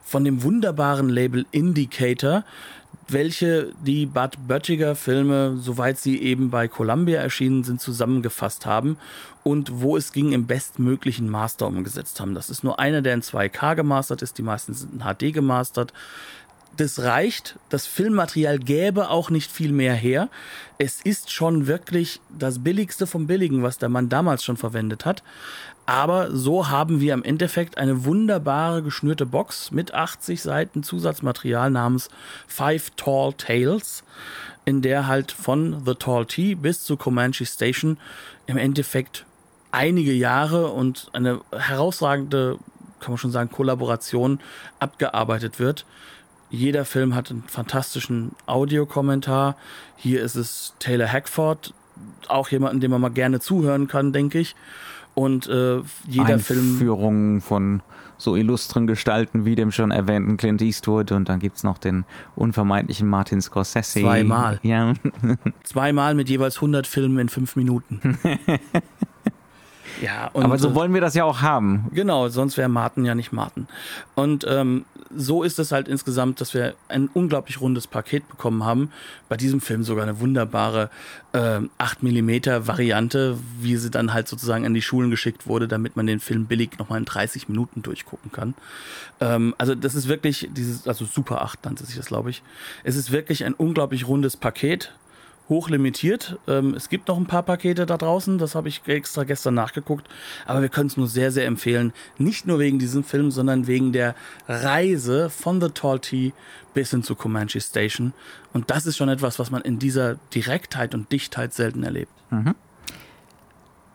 [0.03, 2.43] von dem wunderbaren Label Indicator
[3.07, 8.97] welche die Bud Böttiger Filme, soweit sie eben bei Columbia erschienen sind, zusammengefasst haben
[9.43, 12.35] und wo es ging im bestmöglichen Master umgesetzt haben.
[12.35, 15.93] Das ist nur einer, der in 2K gemastert ist, die meisten sind in HD gemastert.
[16.77, 20.29] Das reicht, das Filmmaterial gäbe auch nicht viel mehr her.
[20.77, 25.21] Es ist schon wirklich das Billigste vom Billigen, was der Mann damals schon verwendet hat.
[25.85, 32.09] Aber so haben wir im Endeffekt eine wunderbare geschnürte Box mit 80 Seiten Zusatzmaterial namens
[32.47, 34.03] Five Tall Tales,
[34.63, 37.97] in der halt von The Tall Tea bis zu Comanche Station
[38.45, 39.25] im Endeffekt
[39.71, 42.57] einige Jahre und eine herausragende,
[42.99, 44.39] kann man schon sagen, Kollaboration
[44.79, 45.85] abgearbeitet wird.
[46.49, 49.55] Jeder Film hat einen fantastischen Audiokommentar.
[49.95, 51.73] Hier ist es Taylor Hackford,
[52.27, 54.55] auch jemanden, dem man mal gerne zuhören kann, denke ich.
[55.13, 56.73] Und äh, jeder Film.
[56.73, 57.81] Einführungen von
[58.17, 62.05] so illustren Gestalten wie dem schon erwähnten Clint Eastwood und dann gibt es noch den
[62.35, 64.01] unvermeidlichen Martin Scorsese.
[64.01, 64.59] Zweimal.
[64.63, 64.93] Ja.
[65.63, 68.17] Zweimal mit jeweils 100 Filmen in fünf Minuten.
[70.01, 71.89] Ja, aber so wollen wir das ja auch haben.
[71.93, 73.67] Genau, sonst wäre Martin ja nicht Martin.
[74.15, 74.85] Und ähm,
[75.15, 78.91] so ist es halt insgesamt, dass wir ein unglaublich rundes Paket bekommen haben.
[79.29, 80.89] Bei diesem Film sogar eine wunderbare
[81.33, 82.29] äh, 8 mm
[82.67, 86.45] Variante, wie sie dann halt sozusagen an die Schulen geschickt wurde, damit man den Film
[86.45, 88.53] billig nochmal in 30 Minuten durchgucken kann.
[89.19, 92.43] Ähm, also das ist wirklich dieses, also Super 8 nannte sich das, glaube ich.
[92.83, 94.93] Es ist wirklich ein unglaublich rundes Paket
[95.49, 96.39] hochlimitiert.
[96.47, 100.07] Ähm, es gibt noch ein paar Pakete da draußen, das habe ich extra gestern nachgeguckt,
[100.45, 101.93] aber wir können es nur sehr, sehr empfehlen.
[102.17, 104.15] Nicht nur wegen diesem Film, sondern wegen der
[104.47, 106.33] Reise von The Tall Tea
[106.73, 108.13] bis hin zu Comanche Station.
[108.53, 112.11] Und das ist schon etwas, was man in dieser Direktheit und Dichtheit selten erlebt.
[112.29, 112.55] Mhm.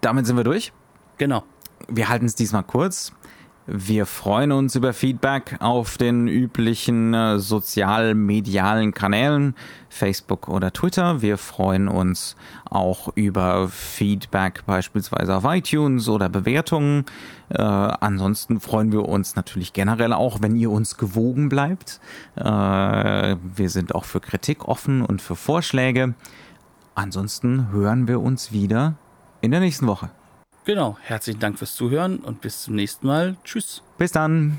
[0.00, 0.72] Damit sind wir durch.
[1.18, 1.44] Genau.
[1.88, 3.12] Wir halten es diesmal kurz.
[3.68, 9.56] Wir freuen uns über Feedback auf den üblichen äh, sozial-medialen Kanälen,
[9.88, 11.20] Facebook oder Twitter.
[11.20, 12.36] Wir freuen uns
[12.70, 17.06] auch über Feedback beispielsweise auf iTunes oder Bewertungen.
[17.48, 22.00] Äh, ansonsten freuen wir uns natürlich generell auch, wenn ihr uns gewogen bleibt.
[22.36, 26.14] Äh, wir sind auch für Kritik offen und für Vorschläge.
[26.94, 28.94] Ansonsten hören wir uns wieder
[29.40, 30.10] in der nächsten Woche.
[30.66, 33.36] Genau, herzlichen Dank fürs Zuhören und bis zum nächsten Mal.
[33.44, 33.84] Tschüss.
[33.98, 34.58] Bis dann.